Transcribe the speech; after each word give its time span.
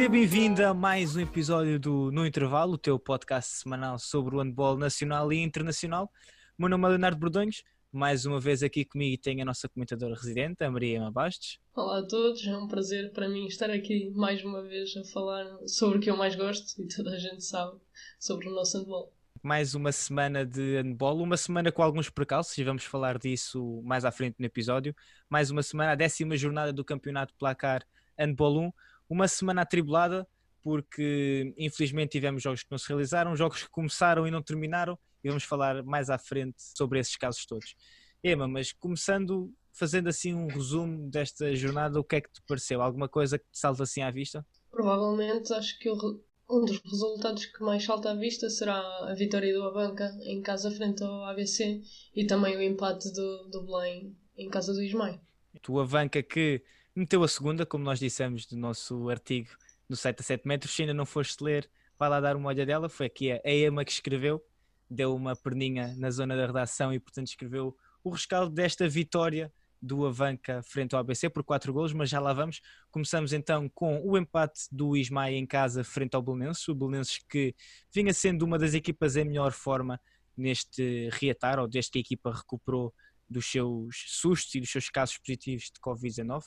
Seja 0.00 0.08
bem-vindo 0.08 0.64
a 0.64 0.72
mais 0.72 1.14
um 1.14 1.20
episódio 1.20 1.78
do 1.78 2.10
No 2.10 2.26
Intervalo, 2.26 2.72
o 2.72 2.78
teu 2.78 2.98
podcast 2.98 3.56
semanal 3.56 3.98
sobre 3.98 4.34
o 4.34 4.38
handball 4.38 4.78
nacional 4.78 5.30
e 5.30 5.36
internacional. 5.36 6.10
O 6.56 6.62
meu 6.62 6.70
nome 6.70 6.86
é 6.86 6.88
Leonardo 6.88 7.18
Bordonhos, 7.18 7.62
mais 7.92 8.24
uma 8.24 8.40
vez 8.40 8.62
aqui 8.62 8.82
comigo 8.82 9.20
tenho 9.20 9.42
a 9.42 9.44
nossa 9.44 9.68
comentadora 9.68 10.14
residente, 10.14 10.64
a 10.64 10.70
Maria 10.70 10.96
Ema 10.96 11.12
Bastos. 11.12 11.60
Olá 11.74 11.98
a 11.98 12.02
todos, 12.02 12.46
é 12.46 12.56
um 12.56 12.66
prazer 12.66 13.12
para 13.12 13.28
mim 13.28 13.44
estar 13.44 13.68
aqui 13.68 14.10
mais 14.14 14.42
uma 14.42 14.62
vez 14.62 14.96
a 14.96 15.04
falar 15.04 15.44
sobre 15.66 15.98
o 15.98 16.00
que 16.00 16.08
eu 16.08 16.16
mais 16.16 16.34
gosto 16.34 16.82
e 16.82 16.88
toda 16.88 17.10
a 17.10 17.18
gente 17.18 17.44
sabe 17.44 17.76
sobre 18.18 18.48
o 18.48 18.54
nosso 18.54 18.78
handball. 18.78 19.12
Mais 19.42 19.74
uma 19.74 19.92
semana 19.92 20.46
de 20.46 20.78
handball, 20.78 21.20
uma 21.20 21.36
semana 21.36 21.70
com 21.70 21.82
alguns 21.82 22.08
precalços 22.08 22.56
e 22.56 22.64
vamos 22.64 22.84
falar 22.84 23.18
disso 23.18 23.82
mais 23.84 24.06
à 24.06 24.10
frente 24.10 24.36
no 24.38 24.46
episódio. 24.46 24.96
Mais 25.28 25.50
uma 25.50 25.62
semana, 25.62 25.92
a 25.92 25.94
décima 25.94 26.38
jornada 26.38 26.72
do 26.72 26.82
Campeonato 26.82 27.34
Placar 27.34 27.84
Handball 28.18 28.60
1, 28.60 28.72
uma 29.10 29.28
semana 29.28 29.62
atribulada 29.62 30.26
porque 30.62 31.52
infelizmente 31.56 32.12
tivemos 32.12 32.42
jogos 32.42 32.62
que 32.62 32.70
não 32.70 32.78
se 32.78 32.88
realizaram, 32.88 33.34
jogos 33.34 33.62
que 33.62 33.70
começaram 33.70 34.26
e 34.26 34.30
não 34.30 34.42
terminaram 34.42 34.98
e 35.22 35.28
vamos 35.28 35.44
falar 35.44 35.82
mais 35.82 36.08
à 36.08 36.18
frente 36.18 36.56
sobre 36.58 36.98
esses 37.00 37.16
casos 37.16 37.44
todos. 37.44 37.74
Ema, 38.22 38.46
mas 38.46 38.72
começando, 38.72 39.52
fazendo 39.72 40.08
assim 40.08 40.34
um 40.34 40.46
resumo 40.46 41.10
desta 41.10 41.54
jornada, 41.56 41.98
o 41.98 42.04
que 42.04 42.16
é 42.16 42.20
que 42.20 42.30
te 42.30 42.42
pareceu? 42.46 42.82
Alguma 42.82 43.08
coisa 43.08 43.38
que 43.38 43.44
te 43.50 43.58
salta 43.58 43.82
assim 43.82 44.02
à 44.02 44.10
vista? 44.10 44.46
Provavelmente, 44.70 45.52
acho 45.52 45.78
que 45.78 45.90
um 45.90 46.64
dos 46.64 46.80
resultados 46.82 47.46
que 47.46 47.62
mais 47.62 47.84
salta 47.84 48.10
à 48.10 48.14
vista 48.14 48.50
será 48.50 48.78
a 49.08 49.14
vitória 49.14 49.54
do 49.54 49.62
Abanca 49.64 50.14
em 50.22 50.42
casa 50.42 50.70
frente 50.70 51.02
ao 51.02 51.24
ABC 51.24 51.82
e 52.14 52.26
também 52.26 52.56
o 52.56 52.62
empate 52.62 53.10
do, 53.12 53.48
do 53.50 53.62
Belém 53.64 54.14
em 54.36 54.48
casa 54.50 54.72
do 54.74 54.82
Ismael. 54.82 55.20
O 55.68 55.80
Avanca 55.80 56.22
que 56.22 56.62
meteu 57.00 57.22
a 57.22 57.28
segunda, 57.28 57.64
como 57.64 57.82
nós 57.82 57.98
dissemos 57.98 58.46
do 58.46 58.56
nosso 58.56 59.08
artigo 59.08 59.48
no 59.88 59.96
site 59.96 60.20
a 60.20 60.22
7 60.22 60.46
metros, 60.46 60.74
se 60.74 60.82
ainda 60.82 60.94
não 60.94 61.06
foste 61.06 61.42
ler, 61.42 61.68
vai 61.98 62.08
lá 62.08 62.20
dar 62.20 62.36
uma 62.36 62.48
olhada 62.48 62.66
dela, 62.66 62.88
foi 62.88 63.06
aqui 63.06 63.32
a 63.32 63.40
Ema 63.44 63.84
que 63.84 63.90
escreveu, 63.90 64.44
deu 64.88 65.14
uma 65.14 65.34
perninha 65.34 65.94
na 65.96 66.10
zona 66.10 66.36
da 66.36 66.46
redação 66.46 66.92
e, 66.92 67.00
portanto, 67.00 67.28
escreveu 67.28 67.76
o 68.04 68.10
rescaldo 68.10 68.54
desta 68.54 68.88
vitória 68.88 69.52
do 69.82 70.06
Avanca 70.06 70.62
frente 70.62 70.94
ao 70.94 71.00
ABC 71.00 71.30
por 71.30 71.42
4 71.42 71.72
golos, 71.72 71.92
mas 71.94 72.10
já 72.10 72.20
lá 72.20 72.34
vamos. 72.34 72.60
Começamos 72.90 73.32
então 73.32 73.68
com 73.70 74.00
o 74.06 74.16
empate 74.18 74.60
do 74.70 74.94
Ismael 74.94 75.34
em 75.34 75.46
casa 75.46 75.82
frente 75.82 76.14
ao 76.14 76.22
Belenenses, 76.22 76.68
o 76.68 76.74
Belenenses 76.74 77.18
que 77.28 77.54
vinha 77.92 78.12
sendo 78.12 78.42
uma 78.42 78.58
das 78.58 78.74
equipas 78.74 79.16
em 79.16 79.24
melhor 79.24 79.52
forma 79.52 79.98
neste 80.36 81.08
reatar, 81.12 81.58
ou 81.58 81.66
desde 81.66 81.90
que 81.92 81.98
a 81.98 82.00
equipa 82.00 82.30
recuperou 82.30 82.94
dos 83.28 83.46
seus 83.46 84.04
sustos 84.06 84.54
e 84.54 84.60
dos 84.60 84.70
seus 84.70 84.90
casos 84.90 85.16
positivos 85.18 85.64
de 85.64 85.80
Covid-19. 85.80 86.44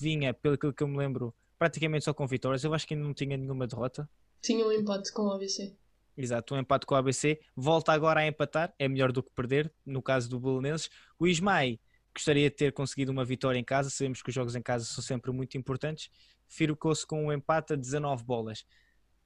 Vinha, 0.00 0.34
pelo 0.34 0.56
que 0.56 0.82
eu 0.82 0.88
me 0.88 0.96
lembro, 0.96 1.34
praticamente 1.58 2.04
só 2.04 2.14
com 2.14 2.26
vitórias. 2.26 2.64
Eu 2.64 2.74
acho 2.74 2.86
que 2.86 2.94
ainda 2.94 3.06
não 3.06 3.14
tinha 3.14 3.36
nenhuma 3.36 3.66
derrota. 3.66 4.08
Tinha 4.40 4.66
um 4.66 4.72
empate 4.72 5.12
com 5.12 5.22
o 5.22 5.32
ABC. 5.32 5.74
Exato, 6.16 6.54
um 6.54 6.58
empate 6.58 6.86
com 6.86 6.94
o 6.94 6.98
ABC, 6.98 7.40
volta 7.56 7.92
agora 7.92 8.20
a 8.20 8.26
empatar, 8.26 8.72
é 8.78 8.86
melhor 8.86 9.10
do 9.10 9.22
que 9.22 9.30
perder, 9.34 9.72
no 9.84 10.00
caso 10.00 10.30
do 10.30 10.38
Belenenses. 10.38 10.88
O 11.18 11.26
Ismael 11.26 11.76
gostaria 12.14 12.48
de 12.48 12.54
ter 12.54 12.72
conseguido 12.72 13.10
uma 13.10 13.24
vitória 13.24 13.58
em 13.58 13.64
casa, 13.64 13.90
sabemos 13.90 14.22
que 14.22 14.28
os 14.28 14.34
jogos 14.34 14.54
em 14.54 14.62
casa 14.62 14.84
são 14.84 15.02
sempre 15.02 15.32
muito 15.32 15.58
importantes, 15.58 16.08
ficou-se 16.46 17.04
com 17.04 17.26
um 17.26 17.32
empate 17.32 17.72
a 17.72 17.76
19 17.76 18.22
bolas. 18.22 18.64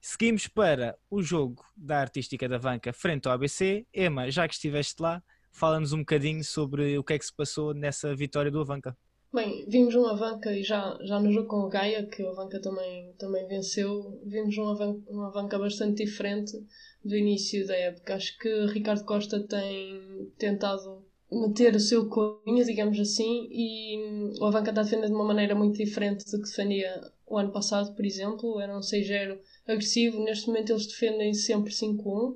Seguimos 0.01 0.47
para 0.47 0.97
o 1.09 1.21
jogo 1.21 1.63
da 1.75 1.99
Artística 1.99 2.47
da 2.47 2.57
Vanca 2.57 2.91
frente 2.93 3.27
ao 3.27 3.33
ABC. 3.33 3.85
Ema, 3.93 4.31
já 4.31 4.47
que 4.47 4.53
estiveste 4.53 5.01
lá, 5.01 5.21
fala-nos 5.51 5.93
um 5.93 5.99
bocadinho 5.99 6.43
sobre 6.43 6.97
o 6.97 7.03
que 7.03 7.13
é 7.13 7.19
que 7.19 7.25
se 7.25 7.33
passou 7.33 7.73
nessa 7.73 8.15
vitória 8.15 8.49
do 8.49 8.61
Avanca. 8.61 8.97
Bem, 9.31 9.63
vimos 9.67 9.93
um 9.93 10.07
Avanca 10.07 10.51
e 10.51 10.63
já, 10.63 10.97
já 11.03 11.19
no 11.19 11.31
jogo 11.31 11.47
com 11.47 11.57
o 11.57 11.69
Gaia, 11.69 12.03
que 12.03 12.23
o 12.23 12.29
Avanca 12.29 12.59
também, 12.59 13.13
também 13.19 13.47
venceu, 13.47 14.19
vimos 14.25 14.57
um 14.57 14.67
Avanca, 14.67 15.01
um 15.07 15.21
Avanca 15.21 15.59
bastante 15.59 16.03
diferente 16.03 16.57
do 17.05 17.15
início 17.15 17.65
da 17.67 17.75
época. 17.75 18.15
Acho 18.15 18.35
que 18.39 18.49
Ricardo 18.65 19.05
Costa 19.05 19.39
tem 19.47 20.31
tentado 20.35 21.05
meter 21.31 21.75
o 21.75 21.79
seu 21.79 22.09
cunho, 22.09 22.65
digamos 22.65 22.99
assim, 22.99 23.47
e 23.51 24.33
o 24.41 24.45
Avanca 24.45 24.71
está 24.71 24.81
defendendo 24.81 25.09
de 25.09 25.15
uma 25.15 25.25
maneira 25.25 25.53
muito 25.53 25.77
diferente 25.77 26.25
do 26.25 26.41
que 26.41 26.49
defendia 26.49 26.99
o 27.27 27.37
ano 27.37 27.51
passado, 27.51 27.95
por 27.95 28.03
exemplo. 28.03 28.59
Era 28.59 28.75
um 28.75 28.81
6-0 28.81 29.37
agressivo, 29.67 30.23
neste 30.23 30.47
momento 30.47 30.71
eles 30.71 30.87
defendem 30.87 31.35
sempre 31.35 31.71
5-1 31.71 32.35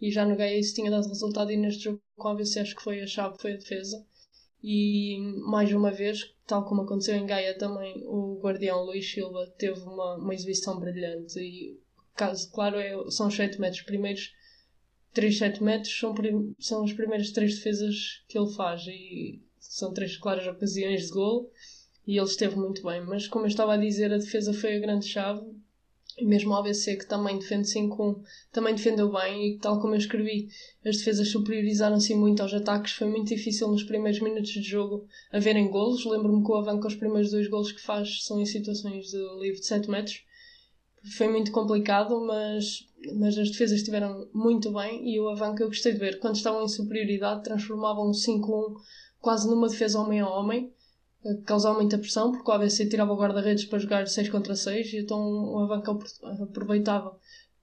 e 0.00 0.08
já 0.08 0.24
no 0.24 0.36
Gaia 0.36 0.56
isso 0.56 0.72
tinha 0.72 0.90
dado 0.90 1.08
resultado 1.08 1.50
e 1.50 1.56
neste 1.56 1.82
jogo 1.82 2.00
com 2.16 2.28
a 2.28 2.30
ABC 2.30 2.60
acho 2.60 2.76
que 2.76 2.82
foi 2.82 3.00
a 3.00 3.06
chave, 3.08 3.38
foi 3.40 3.54
a 3.54 3.56
defesa 3.56 4.06
e 4.62 5.18
mais 5.40 5.72
uma 5.72 5.90
vez, 5.90 6.32
tal 6.46 6.64
como 6.64 6.82
aconteceu 6.82 7.16
em 7.16 7.26
Gaia 7.26 7.58
também, 7.58 8.04
o 8.06 8.38
guardião 8.40 8.84
Luís 8.84 9.10
Silva 9.10 9.52
teve 9.58 9.80
uma, 9.80 10.16
uma 10.16 10.34
exibição 10.34 10.78
brilhante. 10.78 11.40
E 11.40 11.80
caso, 12.14 12.50
claro, 12.52 12.78
é, 12.78 12.92
são 13.10 13.26
os 13.26 13.34
7 13.34 13.60
metros. 13.60 13.82
Primeiros 13.82 14.32
3, 15.12 15.36
7 15.36 15.62
metros 15.64 15.98
são, 15.98 16.14
são 16.60 16.84
as 16.84 16.92
primeiras 16.92 17.32
três 17.32 17.56
defesas 17.56 18.22
que 18.28 18.38
ele 18.38 18.52
faz. 18.52 18.86
E 18.86 19.42
são 19.58 19.92
três 19.92 20.16
claras 20.16 20.46
ocasiões 20.46 21.06
de 21.06 21.10
gol. 21.10 21.50
E 22.06 22.16
ele 22.16 22.26
esteve 22.26 22.54
muito 22.56 22.84
bem. 22.84 23.00
Mas 23.00 23.26
como 23.26 23.44
eu 23.44 23.48
estava 23.48 23.74
a 23.74 23.78
dizer, 23.78 24.12
a 24.12 24.18
defesa 24.18 24.54
foi 24.54 24.76
a 24.76 24.80
grande 24.80 25.06
chave 25.06 25.44
e 26.18 26.24
mesmo 26.24 26.50
o 26.50 26.56
ABC, 26.56 26.96
que 26.96 27.06
também 27.06 27.38
defende 27.38 27.68
5-1, 27.68 28.20
também 28.52 28.74
defendeu 28.74 29.10
bem 29.10 29.48
e, 29.54 29.58
tal 29.58 29.80
como 29.80 29.94
eu 29.94 29.98
escrevi, 29.98 30.48
as 30.84 30.98
defesas 30.98 31.30
superiorizaram-se 31.30 32.14
muito 32.14 32.42
aos 32.42 32.52
ataques. 32.52 32.92
Foi 32.92 33.08
muito 33.08 33.28
difícil 33.28 33.68
nos 33.68 33.82
primeiros 33.82 34.20
minutos 34.20 34.50
de 34.50 34.62
jogo 34.62 35.06
haverem 35.32 35.70
golos. 35.70 36.04
Lembro-me 36.04 36.44
que 36.44 36.50
o 36.50 36.56
Avanca, 36.56 36.88
os 36.88 36.94
primeiros 36.94 37.30
dois 37.30 37.48
golos 37.48 37.72
que 37.72 37.80
faz 37.80 38.24
são 38.24 38.40
em 38.40 38.46
situações 38.46 39.06
de 39.06 39.18
livre 39.40 39.60
de 39.60 39.66
7 39.66 39.90
metros. 39.90 40.22
Foi 41.16 41.28
muito 41.28 41.50
complicado, 41.50 42.20
mas, 42.26 42.86
mas 43.14 43.36
as 43.36 43.50
defesas 43.50 43.78
estiveram 43.78 44.28
muito 44.32 44.72
bem 44.72 45.08
e 45.08 45.18
o 45.18 45.28
Avanca 45.28 45.64
eu 45.64 45.68
gostei 45.68 45.92
de 45.92 45.98
ver. 45.98 46.20
Quando 46.20 46.36
estavam 46.36 46.64
em 46.64 46.68
superioridade, 46.68 47.42
transformavam 47.42 48.10
5-1 48.10 48.74
quase 49.20 49.48
numa 49.48 49.68
defesa 49.68 50.00
homem 50.00 50.20
a 50.20 50.28
homem 50.28 50.72
causar 51.46 51.74
muita 51.74 51.98
pressão, 51.98 52.32
porque 52.32 52.50
o 52.50 52.54
ABC 52.54 52.88
tirava 52.88 53.12
o 53.12 53.16
guarda-redes 53.16 53.64
para 53.64 53.78
jogar 53.78 54.06
6 54.06 54.28
contra 54.28 54.56
6 54.56 54.92
e 54.92 54.98
então 54.98 55.18
o 55.18 55.58
Avanca 55.60 55.92
aproveitava 56.42 57.16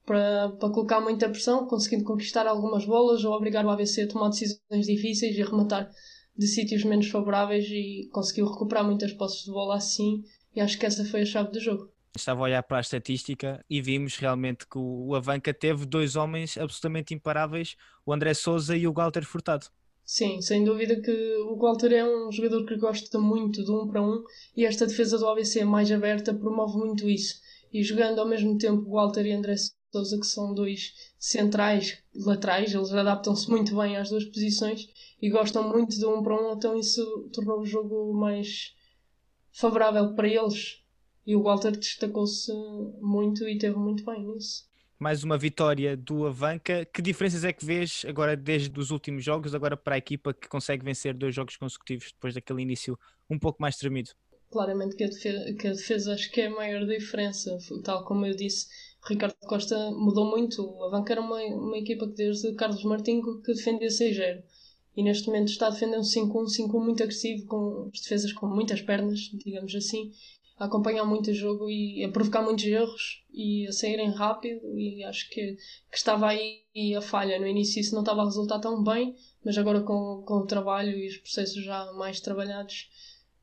para, 0.05 0.49
para 0.49 0.69
colocar 0.69 1.01
muita 1.01 1.29
pressão, 1.29 1.67
conseguindo 1.67 2.03
conquistar 2.03 2.47
algumas 2.47 2.85
bolas 2.85 3.23
ou 3.23 3.33
obrigar 3.33 3.65
o 3.65 3.69
ABC 3.69 4.03
a 4.03 4.07
tomar 4.07 4.29
decisões 4.29 4.85
difíceis 4.85 5.35
e 5.35 5.43
rematar 5.43 5.91
de 6.35 6.47
sítios 6.47 6.83
menos 6.83 7.09
favoráveis 7.09 7.65
e 7.69 8.09
conseguiu 8.11 8.47
recuperar 8.47 8.85
muitas 8.85 9.11
posses 9.13 9.43
de 9.43 9.51
bola 9.51 9.75
assim 9.75 10.23
e 10.55 10.61
acho 10.61 10.79
que 10.79 10.85
essa 10.85 11.03
foi 11.05 11.21
a 11.21 11.25
chave 11.25 11.51
do 11.51 11.59
jogo. 11.59 11.91
Estava 12.15 12.39
a 12.39 12.43
olhar 12.43 12.63
para 12.63 12.77
a 12.77 12.81
estatística 12.81 13.63
e 13.69 13.81
vimos 13.81 14.17
realmente 14.17 14.65
que 14.65 14.77
o 14.77 15.13
Avanca 15.13 15.53
teve 15.53 15.85
dois 15.85 16.15
homens 16.15 16.57
absolutamente 16.57 17.13
imparáveis, 17.13 17.75
o 18.05 18.11
André 18.13 18.33
Souza 18.33 18.75
e 18.75 18.87
o 18.87 18.93
Walter 18.93 19.23
Furtado. 19.23 19.67
Sim, 20.11 20.41
sem 20.41 20.63
dúvida 20.63 20.99
que 20.99 21.11
o 21.11 21.55
Walter 21.55 21.93
é 21.93 22.03
um 22.03 22.31
jogador 22.31 22.65
que 22.65 22.75
gosta 22.77 23.19
muito 23.19 23.63
do 23.63 23.79
um 23.79 23.87
para 23.87 24.01
um 24.01 24.23
e 24.57 24.65
esta 24.65 24.87
defesa 24.87 25.19
do 25.19 25.27
ABC 25.27 25.63
mais 25.63 25.91
aberta 25.91 26.33
promove 26.33 26.79
muito 26.79 27.07
isso. 27.07 27.39
E 27.71 27.83
jogando 27.83 28.17
ao 28.17 28.27
mesmo 28.27 28.57
tempo 28.57 28.89
Walter 28.89 29.23
e 29.27 29.33
André 29.33 29.53
Souza, 29.91 30.19
que 30.19 30.25
são 30.25 30.51
dois 30.55 30.95
centrais 31.19 31.99
laterais, 32.15 32.73
eles 32.73 32.91
adaptam-se 32.91 33.47
muito 33.51 33.77
bem 33.77 33.97
às 33.97 34.09
duas 34.09 34.25
posições 34.25 34.89
e 35.21 35.29
gostam 35.29 35.69
muito 35.69 35.99
do 35.99 36.09
um 36.09 36.23
para 36.23 36.35
um, 36.35 36.53
então 36.53 36.75
isso 36.75 37.29
tornou 37.31 37.59
o 37.59 37.65
jogo 37.67 38.11
mais 38.11 38.73
favorável 39.51 40.15
para 40.15 40.27
eles. 40.27 40.81
E 41.23 41.35
o 41.35 41.43
Walter 41.43 41.77
destacou-se 41.77 42.51
muito 42.99 43.47
e 43.47 43.59
teve 43.59 43.77
muito 43.77 44.03
bem 44.03 44.25
nisso 44.25 44.67
mais 44.99 45.23
uma 45.23 45.37
vitória 45.37 45.95
do 45.95 46.27
Avanca. 46.27 46.85
Que 46.93 47.01
diferenças 47.01 47.45
é 47.45 47.53
que 47.53 47.65
vês 47.65 48.03
agora 48.05 48.35
desde 48.35 48.77
os 48.77 48.91
últimos 48.91 49.23
jogos, 49.23 49.55
agora 49.55 49.77
para 49.77 49.95
a 49.95 49.97
equipa 49.97 50.33
que 50.33 50.49
consegue 50.49 50.83
vencer 50.83 51.13
dois 51.13 51.33
jogos 51.33 51.55
consecutivos 51.55 52.11
depois 52.11 52.33
daquele 52.33 52.61
início 52.61 52.99
um 53.29 53.39
pouco 53.39 53.61
mais 53.61 53.77
tremido? 53.77 54.11
Claramente 54.51 54.95
que 54.95 55.03
a 55.05 55.07
defesa, 55.07 55.53
que 55.53 55.67
a 55.67 55.71
defesa 55.71 56.13
acho 56.13 56.29
que 56.31 56.41
é 56.41 56.47
a 56.47 56.49
maior 56.49 56.85
diferença. 56.85 57.57
Tal 57.83 58.03
como 58.03 58.25
eu 58.25 58.35
disse, 58.35 58.67
Ricardo 59.07 59.35
Costa 59.47 59.91
mudou 59.91 60.29
muito. 60.29 60.61
O 60.61 60.83
Avanca 60.83 61.13
era 61.13 61.21
uma, 61.21 61.37
uma 61.37 61.77
equipa 61.77 62.05
que 62.07 62.15
desde 62.15 62.53
Carlos 62.55 62.83
Martinho 62.83 63.41
que 63.41 63.53
defendia 63.53 63.87
6-0. 63.87 64.43
E 64.97 65.03
neste 65.03 65.27
momento 65.27 65.49
está 65.49 65.67
a 65.67 65.69
defender 65.69 65.97
um 65.97 66.01
5-1, 66.01 66.45
5-1 66.67 66.83
muito 66.83 67.03
agressivo, 67.03 67.45
com 67.45 67.89
as 67.93 68.01
defesas 68.01 68.33
com 68.33 68.47
muitas 68.47 68.81
pernas, 68.81 69.31
digamos 69.45 69.73
assim, 69.73 70.11
a 70.59 70.65
acompanhar 70.65 71.05
muito 71.05 71.31
o 71.31 71.33
jogo 71.33 71.69
e 71.69 72.03
a 72.03 72.09
provocar 72.09 72.41
muitos 72.41 72.65
erros 72.65 73.23
e 73.33 73.65
a 73.67 73.71
saírem 73.71 74.11
rápido 74.11 74.77
e 74.77 75.03
acho 75.05 75.29
que, 75.29 75.55
que 75.89 75.97
estava 75.97 76.27
aí 76.27 76.61
a 76.95 77.01
falha. 77.01 77.39
No 77.39 77.47
início 77.47 77.79
isso 77.79 77.95
não 77.95 78.01
estava 78.01 78.21
a 78.21 78.25
resultar 78.25 78.59
tão 78.59 78.83
bem, 78.83 79.15
mas 79.43 79.57
agora 79.57 79.81
com, 79.81 80.21
com 80.25 80.35
o 80.35 80.45
trabalho 80.45 80.91
e 80.91 81.07
os 81.07 81.17
processos 81.17 81.63
já 81.63 81.91
mais 81.93 82.19
trabalhados 82.19 82.89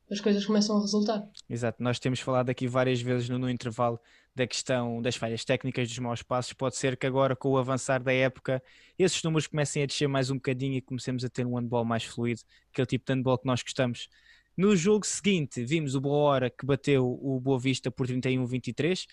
as 0.09 0.21
coisas 0.21 0.45
começam 0.45 0.77
a 0.77 0.81
resultar. 0.81 1.27
Exato, 1.49 1.83
nós 1.83 1.99
temos 1.99 2.19
falado 2.19 2.49
aqui 2.49 2.67
várias 2.67 3.01
vezes 3.01 3.27
no, 3.27 3.37
no 3.37 3.49
intervalo 3.49 3.99
da 4.33 4.47
questão 4.47 5.01
das 5.01 5.15
falhas 5.15 5.43
técnicas, 5.43 5.89
dos 5.89 5.99
maus 5.99 6.21
passos. 6.21 6.53
Pode 6.53 6.77
ser 6.77 6.95
que 6.95 7.05
agora, 7.05 7.35
com 7.35 7.49
o 7.49 7.57
avançar 7.57 8.01
da 8.01 8.13
época, 8.13 8.61
esses 8.97 9.21
números 9.23 9.47
comecem 9.47 9.83
a 9.83 9.85
descer 9.85 10.07
mais 10.07 10.29
um 10.29 10.35
bocadinho 10.35 10.75
e 10.75 10.81
comecemos 10.81 11.25
a 11.25 11.29
ter 11.29 11.45
um 11.45 11.55
handball 11.57 11.83
mais 11.83 12.03
fluido, 12.03 12.41
aquele 12.71 12.85
tipo 12.85 13.05
de 13.05 13.13
handball 13.13 13.37
que 13.37 13.47
nós 13.47 13.61
gostamos. 13.61 14.07
No 14.57 14.75
jogo 14.75 15.05
seguinte, 15.05 15.63
vimos 15.63 15.93
o 15.93 16.01
Boa 16.01 16.17
Hora 16.17 16.49
que 16.49 16.65
bateu 16.65 17.05
o 17.05 17.39
Boa 17.39 17.59
Vista 17.59 17.91
por 17.91 18.07
31-23. 18.07 19.05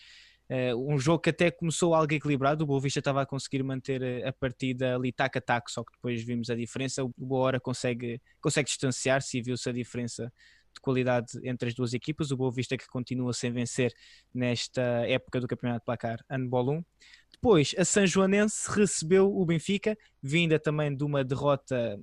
Uh, 0.48 0.90
um 0.90 0.98
jogo 0.98 1.20
que 1.20 1.28
até 1.28 1.50
começou 1.50 1.94
algo 1.94 2.14
equilibrado, 2.14 2.64
o 2.64 2.66
Boa 2.66 2.80
Vista 2.80 2.98
estava 2.98 3.20
a 3.20 3.26
conseguir 3.26 3.62
manter 3.62 4.26
a 4.26 4.32
partida 4.32 4.94
ali 4.96 5.12
tac 5.12 5.36
a 5.36 5.40
tac, 5.42 5.70
só 5.70 5.84
que 5.84 5.92
depois 5.92 6.22
vimos 6.22 6.48
a 6.48 6.54
diferença. 6.54 7.04
O 7.04 7.12
Boa 7.18 7.42
Hora 7.42 7.60
consegue, 7.60 8.22
consegue 8.40 8.68
distanciar-se 8.68 9.36
e 9.36 9.42
viu-se 9.42 9.68
a 9.68 9.72
diferença 9.72 10.32
de 10.72 10.80
qualidade 10.80 11.38
entre 11.44 11.68
as 11.68 11.74
duas 11.74 11.92
equipas. 11.92 12.30
O 12.30 12.38
Boa 12.38 12.50
Vista 12.50 12.78
que 12.78 12.86
continua 12.86 13.34
sem 13.34 13.52
vencer 13.52 13.92
nesta 14.32 14.80
época 15.06 15.40
do 15.40 15.46
Campeonato 15.46 15.80
de 15.80 15.84
Placar 15.84 16.24
Handball 16.30 16.70
1. 16.70 16.84
Depois, 17.32 17.74
a 17.76 17.84
São 17.84 18.06
Joanense 18.06 18.70
recebeu 18.70 19.30
o 19.30 19.44
Benfica, 19.44 19.94
vinda 20.22 20.58
também 20.58 20.96
de 20.96 21.04
uma 21.04 21.22
derrota 21.22 22.00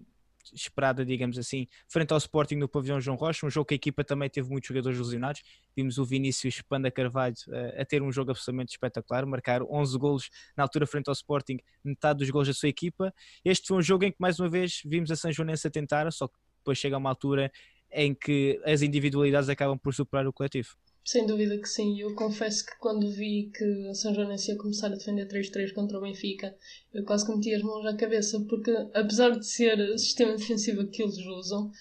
esperada, 0.53 1.05
digamos 1.05 1.38
assim, 1.38 1.67
frente 1.88 2.11
ao 2.11 2.17
Sporting 2.17 2.55
no 2.55 2.67
pavilhão 2.67 2.99
João 2.99 3.17
Rocha, 3.17 3.45
um 3.45 3.49
jogo 3.49 3.65
que 3.65 3.73
a 3.73 3.75
equipa 3.75 4.03
também 4.03 4.29
teve 4.29 4.49
muitos 4.49 4.67
jogadores 4.67 4.97
lesionados. 4.97 5.41
Vimos 5.75 5.97
o 5.97 6.05
Vinícius 6.05 6.61
Panda 6.61 6.89
Carvalho 6.91 7.35
uh, 7.47 7.81
a 7.81 7.85
ter 7.85 8.01
um 8.01 8.11
jogo 8.11 8.31
absolutamente 8.31 8.71
espetacular, 8.71 9.25
marcar 9.25 9.61
11 9.63 9.97
golos 9.97 10.29
na 10.55 10.63
altura 10.63 10.85
frente 10.85 11.07
ao 11.07 11.13
Sporting, 11.13 11.57
metade 11.83 12.19
dos 12.19 12.29
golos 12.29 12.47
da 12.47 12.53
sua 12.53 12.69
equipa. 12.69 13.13
Este 13.43 13.67
foi 13.67 13.77
um 13.77 13.81
jogo 13.81 14.05
em 14.05 14.11
que 14.11 14.17
mais 14.19 14.39
uma 14.39 14.49
vez 14.49 14.81
vimos 14.85 15.11
a 15.11 15.15
São 15.15 15.31
Joanense 15.31 15.67
a 15.67 15.71
tentar, 15.71 16.11
só 16.11 16.27
que 16.27 16.35
depois 16.57 16.77
chega 16.77 16.97
uma 16.97 17.09
altura 17.09 17.51
em 17.91 18.13
que 18.13 18.61
as 18.65 18.81
individualidades 18.81 19.49
acabam 19.49 19.77
por 19.77 19.93
superar 19.93 20.27
o 20.27 20.33
coletivo. 20.33 20.75
Sem 21.03 21.25
dúvida 21.25 21.57
que 21.57 21.68
sim. 21.68 22.00
Eu 22.00 22.13
confesso 22.15 22.65
que 22.65 22.77
quando 22.77 23.09
vi 23.09 23.51
que 23.53 23.88
a 23.89 23.94
São 23.94 24.13
Joanense 24.13 24.51
ia 24.51 24.57
começar 24.57 24.88
a 24.88 24.95
defender 24.95 25.27
3-3 25.27 25.74
contra 25.74 25.98
o 25.98 26.01
Benfica, 26.01 26.56
eu 26.94 27.03
quase 27.03 27.25
que 27.25 27.36
meti 27.36 27.53
as 27.53 27.63
mãos 27.63 27.86
à 27.86 27.95
cabeça, 27.95 28.39
porque 28.48 28.71
apesar 28.94 29.31
de 29.31 29.45
ser 29.45 29.80
o 29.80 29.98
sistema 29.98 30.36
defensivo 30.36 30.88
que 30.88 31.01
eles 31.01 31.18
usam, 31.18 31.71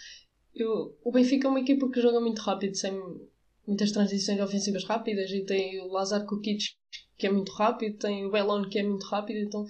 eu, 0.54 0.96
o 1.04 1.12
Benfica 1.12 1.46
é 1.46 1.50
uma 1.50 1.60
equipa 1.60 1.90
que 1.90 2.00
joga 2.00 2.20
muito 2.20 2.40
rápido, 2.40 2.74
sem 2.74 2.92
muitas 3.66 3.92
transições 3.92 4.40
ofensivas 4.40 4.84
rápidas, 4.84 5.30
e 5.30 5.44
tem 5.44 5.80
o 5.80 5.88
Lazar 5.88 6.26
Kukic, 6.26 6.74
que 7.16 7.26
é 7.26 7.30
muito 7.30 7.52
rápido, 7.52 7.98
tem 7.98 8.24
o 8.26 8.30
Belon, 8.30 8.68
que 8.68 8.78
é 8.78 8.82
muito 8.82 9.06
rápido, 9.06 9.38
então 9.38 9.66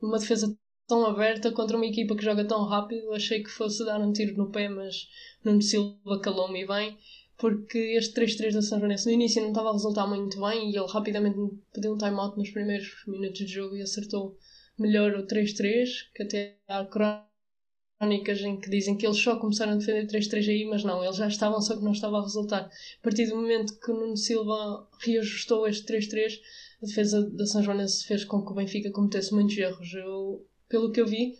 uma 0.00 0.18
defesa 0.18 0.56
tão 0.86 1.04
aberta 1.04 1.52
contra 1.52 1.76
uma 1.76 1.86
equipa 1.86 2.16
que 2.16 2.24
joga 2.24 2.44
tão 2.44 2.64
rápido, 2.64 3.12
achei 3.12 3.42
que 3.42 3.50
fosse 3.50 3.84
dar 3.84 4.00
um 4.00 4.12
tiro 4.12 4.36
no 4.36 4.50
pé, 4.50 4.68
mas 4.68 5.08
Nuno 5.44 5.60
Silva 5.60 6.20
calou-me 6.20 6.66
bem 6.66 6.96
porque 7.38 7.78
este 7.96 8.14
3-3 8.20 8.54
da 8.54 8.62
São 8.62 8.78
Joanense 8.78 9.06
no 9.06 9.12
início 9.12 9.42
não 9.42 9.50
estava 9.50 9.68
a 9.68 9.72
resultar 9.72 10.06
muito 10.06 10.40
bem 10.40 10.70
e 10.70 10.76
ele 10.76 10.86
rapidamente 10.86 11.38
pediu 11.72 11.92
um 11.92 11.98
time-out 11.98 12.36
nos 12.38 12.50
primeiros 12.50 12.88
minutos 13.06 13.38
de 13.38 13.46
jogo 13.46 13.76
e 13.76 13.82
acertou 13.82 14.36
melhor 14.78 15.14
o 15.14 15.26
3-3, 15.26 15.86
que 16.14 16.22
até 16.22 16.56
há 16.66 16.84
crónicas 16.86 18.40
em 18.40 18.58
que 18.58 18.70
dizem 18.70 18.96
que 18.96 19.06
eles 19.06 19.18
só 19.18 19.36
começaram 19.36 19.72
a 19.72 19.76
defender 19.76 20.06
3-3 20.06 20.48
aí, 20.48 20.64
mas 20.64 20.82
não, 20.82 21.04
eles 21.04 21.16
já 21.16 21.28
estavam, 21.28 21.60
só 21.60 21.76
que 21.76 21.84
não 21.84 21.92
estava 21.92 22.18
a 22.18 22.22
resultar. 22.22 22.64
A 22.64 23.02
partir 23.02 23.26
do 23.26 23.36
momento 23.36 23.78
que 23.78 23.90
o 23.90 23.94
Nuno 23.94 24.16
Silva 24.16 24.88
reajustou 25.00 25.66
este 25.66 25.86
3-3, 25.92 26.40
a 26.82 26.86
defesa 26.86 27.30
da 27.30 27.46
São 27.46 27.62
Joanense 27.62 28.06
fez 28.06 28.24
com 28.24 28.44
que 28.44 28.52
o 28.52 28.54
Benfica 28.54 28.90
cometesse 28.90 29.34
muitos 29.34 29.56
erros. 29.56 29.92
Eu, 29.94 30.46
pelo 30.68 30.90
que 30.90 31.00
eu 31.00 31.06
vi, 31.06 31.34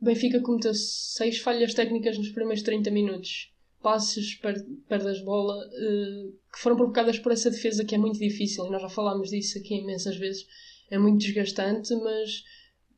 Benfica 0.00 0.40
cometeu 0.40 0.74
seis 0.74 1.38
falhas 1.38 1.74
técnicas 1.74 2.18
nos 2.18 2.30
primeiros 2.30 2.62
30 2.62 2.90
minutos 2.90 3.52
passes, 3.82 4.40
perdas 4.88 5.18
de 5.18 5.24
bola, 5.24 5.56
uh, 5.56 6.32
que 6.52 6.58
foram 6.58 6.76
provocadas 6.76 7.18
por 7.18 7.32
essa 7.32 7.50
defesa 7.50 7.84
que 7.84 7.94
é 7.94 7.98
muito 7.98 8.18
difícil, 8.18 8.66
e 8.66 8.70
nós 8.70 8.80
já 8.80 8.88
falámos 8.88 9.30
disso 9.30 9.58
aqui 9.58 9.74
imensas 9.74 10.16
vezes, 10.16 10.46
é 10.90 10.98
muito 10.98 11.20
desgastante, 11.20 11.94
mas 11.96 12.44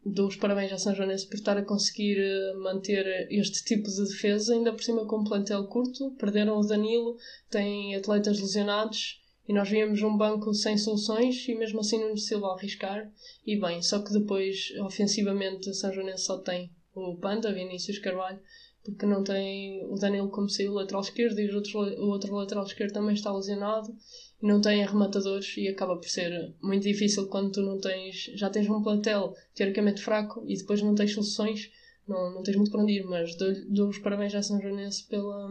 dou 0.04 0.28
os 0.28 0.36
parabéns 0.36 0.72
à 0.72 0.78
São 0.78 0.94
Joanense 0.94 1.26
por 1.26 1.36
estar 1.36 1.56
a 1.56 1.64
conseguir 1.64 2.18
uh, 2.18 2.60
manter 2.62 3.26
este 3.30 3.64
tipo 3.64 3.90
de 3.90 4.04
defesa, 4.04 4.54
ainda 4.54 4.72
por 4.72 4.82
cima 4.82 5.06
com 5.06 5.20
um 5.20 5.24
plantel 5.24 5.66
curto, 5.66 6.10
perderam 6.18 6.58
o 6.58 6.66
Danilo, 6.66 7.16
têm 7.50 7.96
atletas 7.96 8.38
lesionados, 8.38 9.20
e 9.46 9.52
nós 9.52 9.68
víamos 9.68 10.00
um 10.02 10.16
banco 10.16 10.54
sem 10.54 10.78
soluções 10.78 11.46
e 11.46 11.54
mesmo 11.54 11.80
assim 11.80 12.00
não 12.00 12.16
Silva 12.16 12.48
a 12.48 12.54
arriscar. 12.54 13.12
E 13.46 13.60
bem, 13.60 13.82
só 13.82 14.02
que 14.02 14.10
depois 14.10 14.72
ofensivamente 14.80 15.68
a 15.68 15.74
São 15.74 15.92
Joanense 15.92 16.24
só 16.24 16.38
tem 16.38 16.70
o 16.94 17.16
Panda, 17.16 17.52
Vinícius 17.52 17.98
Carvalho 17.98 18.40
porque 18.84 19.06
não 19.06 19.24
tem 19.24 19.82
o 19.86 19.96
Danilo 19.96 20.28
como 20.28 20.48
saiu 20.48 20.74
lateral 20.74 21.00
esquerdo 21.00 21.40
e 21.40 21.50
outros, 21.54 21.74
o 21.74 22.06
outro 22.06 22.34
lateral 22.34 22.64
esquerdo 22.64 22.92
também 22.92 23.14
está 23.14 23.32
lesionado 23.32 23.96
e 24.42 24.46
não 24.46 24.60
tem 24.60 24.84
arrematadores 24.84 25.56
e 25.56 25.66
acaba 25.68 25.96
por 25.96 26.08
ser 26.08 26.54
muito 26.62 26.82
difícil 26.82 27.26
quando 27.28 27.50
tu 27.50 27.62
não 27.62 27.80
tens 27.80 28.30
já 28.34 28.50
tens 28.50 28.68
um 28.68 28.82
plantel 28.82 29.34
teoricamente 29.54 30.02
fraco 30.02 30.44
e 30.46 30.54
depois 30.56 30.82
não 30.82 30.94
tens 30.94 31.14
soluções 31.14 31.70
não, 32.06 32.34
não 32.34 32.42
tens 32.42 32.56
muito 32.56 32.70
para 32.70 32.82
onde 32.82 32.92
ir 32.92 33.04
mas 33.04 33.34
dou, 33.36 33.52
dou 33.68 33.88
os 33.88 33.98
parabéns 33.98 34.34
à 34.34 34.42
São 34.42 34.60
Joanense 34.60 35.08
pela, 35.08 35.50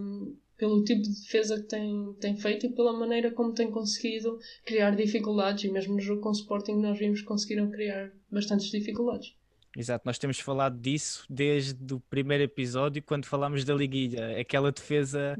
pelo 0.56 0.84
tipo 0.84 1.02
de 1.02 1.10
defesa 1.10 1.60
que 1.60 1.68
tem, 1.68 2.16
tem 2.20 2.38
feito 2.38 2.68
e 2.68 2.70
pela 2.70 2.94
maneira 2.94 3.32
como 3.32 3.54
tem 3.54 3.72
conseguido 3.72 4.38
criar 4.64 4.96
dificuldades 4.96 5.64
e 5.64 5.72
mesmo 5.72 5.96
no 5.96 6.00
jogo 6.00 6.22
com 6.22 6.30
o 6.30 6.34
Sporting 6.34 6.76
nós 6.76 7.00
vimos 7.00 7.22
que 7.22 7.28
conseguiram 7.28 7.72
criar 7.72 8.12
bastantes 8.30 8.70
dificuldades 8.70 9.34
Exato, 9.76 10.06
nós 10.06 10.20
temos 10.20 10.40
falado 10.40 10.80
disso 10.80 11.26
desde 11.28 11.94
o 11.96 12.00
primeiro 12.00 12.44
episódio, 12.44 13.02
quando 13.02 13.26
falámos 13.26 13.66
da 13.66 13.74
Liguilha, 13.74 14.40
aquela 14.40 14.72
defesa, 14.72 15.36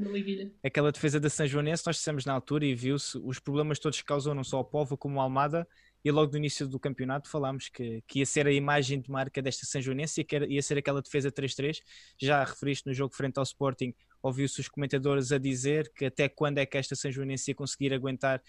aquela 0.64 0.92
defesa 0.92 1.20
da 1.20 1.30
São 1.30 1.46
Joanense, 1.46 1.84
nós 1.86 1.98
dissemos 1.98 2.26
na 2.26 2.34
altura 2.34 2.66
e 2.66 2.74
viu-se 2.74 3.16
os 3.20 3.38
problemas 3.40 3.78
todos 3.78 4.00
que 4.00 4.06
causou 4.06 4.34
não 4.34 4.44
só 4.44 4.60
o 4.60 4.64
Povo 4.64 4.98
como 4.98 5.18
o 5.18 5.22
Almada, 5.22 5.68
e 6.04 6.12
logo 6.12 6.32
no 6.32 6.38
início 6.40 6.68
do 6.68 6.80
campeonato 6.80 7.30
falámos 7.30 7.70
que, 7.70 8.04
que 8.08 8.20
ia 8.20 8.26
ser 8.26 8.48
a 8.48 8.52
imagem 8.52 9.00
de 9.00 9.10
marca 9.10 9.42
desta 9.42 9.66
São 9.66 9.82
Joanense 9.82 10.22
e 10.22 10.54
ia 10.56 10.62
ser 10.62 10.78
aquela 10.78 11.02
defesa 11.02 11.32
3-3. 11.32 11.78
Já 12.20 12.44
referiste 12.44 12.88
no 12.88 12.94
jogo 12.94 13.16
frente 13.16 13.38
ao 13.38 13.44
Sporting, 13.44 13.94
ouviu-se 14.24 14.62
os 14.62 14.70
comentadores 14.70 15.32
a 15.34 15.38
dizer 15.38 15.92
que 15.94 16.06
até 16.06 16.30
quando 16.30 16.58
é 16.58 16.66
que 16.66 16.78
esta 16.78 16.96
São 16.96 17.12
Joanense 17.12 17.52
ia 17.52 17.56
conseguir 17.56 17.94
aguentar 17.94 18.42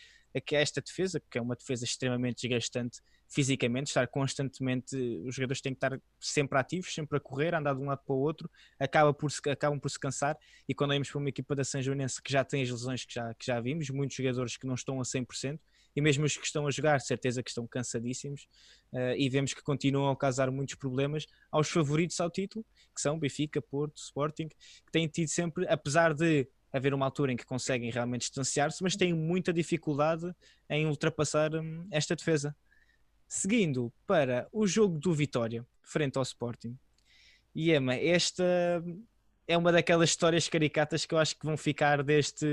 esta 0.52 0.80
defesa, 0.80 1.20
que 1.30 1.38
é 1.38 1.40
uma 1.40 1.54
defesa 1.54 1.84
extremamente 1.84 2.42
desgastante 2.42 3.00
fisicamente, 3.28 3.88
estar 3.88 4.06
constantemente, 4.06 4.96
os 5.26 5.34
jogadores 5.34 5.60
têm 5.60 5.72
que 5.72 5.78
estar 5.78 6.00
sempre 6.20 6.58
ativos, 6.58 6.92
sempre 6.94 7.18
a 7.18 7.20
correr, 7.20 7.54
andar 7.54 7.74
de 7.74 7.80
um 7.80 7.86
lado 7.86 8.02
para 8.04 8.14
o 8.14 8.18
outro, 8.18 8.48
acaba 8.78 9.12
por 9.12 9.30
se, 9.30 9.40
acabam 9.50 9.78
por 9.78 9.90
se 9.90 9.98
cansar. 9.98 10.36
E 10.68 10.74
quando 10.74 10.90
olhamos 10.90 11.10
para 11.10 11.18
uma 11.18 11.28
equipa 11.28 11.54
da 11.54 11.64
São 11.64 11.82
Joanense 11.82 12.22
que 12.22 12.32
já 12.32 12.44
tem 12.44 12.62
as 12.62 12.70
lesões 12.70 13.04
que 13.04 13.14
já, 13.14 13.34
que 13.34 13.46
já 13.46 13.60
vimos, 13.60 13.90
muitos 13.90 14.16
jogadores 14.16 14.56
que 14.56 14.66
não 14.66 14.74
estão 14.74 15.00
a 15.00 15.04
100%, 15.04 15.58
e 15.94 16.00
mesmo 16.00 16.24
os 16.24 16.36
que 16.36 16.46
estão 16.46 16.66
a 16.66 16.70
jogar, 16.70 17.00
certeza 17.00 17.42
que 17.42 17.50
estão 17.50 17.66
cansadíssimos, 17.66 18.46
uh, 18.92 19.14
e 19.16 19.28
vemos 19.28 19.54
que 19.54 19.62
continuam 19.62 20.10
a 20.10 20.16
causar 20.16 20.50
muitos 20.50 20.74
problemas 20.74 21.26
aos 21.50 21.68
favoritos 21.68 22.18
ao 22.20 22.30
título, 22.30 22.64
que 22.94 23.00
são 23.00 23.18
Benfica, 23.18 23.60
Porto, 23.62 23.96
Sporting, 23.98 24.48
que 24.48 24.92
têm 24.92 25.06
tido 25.06 25.28
sempre, 25.28 25.66
apesar 25.68 26.14
de 26.14 26.48
haver 26.72 26.92
uma 26.92 27.06
altura 27.06 27.32
em 27.32 27.36
que 27.36 27.46
conseguem 27.46 27.90
realmente 27.90 28.22
distanciar-se, 28.22 28.82
mas 28.82 28.96
têm 28.96 29.14
muita 29.14 29.52
dificuldade 29.52 30.34
em 30.68 30.86
ultrapassar 30.86 31.54
hum, 31.54 31.86
esta 31.92 32.16
defesa. 32.16 32.54
Seguindo 33.28 33.92
para 34.06 34.48
o 34.52 34.66
jogo 34.66 34.98
do 34.98 35.14
Vitória, 35.14 35.64
frente 35.82 36.16
ao 36.16 36.22
Sporting. 36.22 36.76
Emma, 37.54 37.94
esta 37.94 38.44
é 39.46 39.56
uma 39.56 39.70
daquelas 39.70 40.10
histórias 40.10 40.48
caricatas 40.48 41.06
que 41.06 41.14
eu 41.14 41.18
acho 41.18 41.38
que 41.38 41.46
vão 41.46 41.56
ficar 41.56 42.02
deste, 42.02 42.46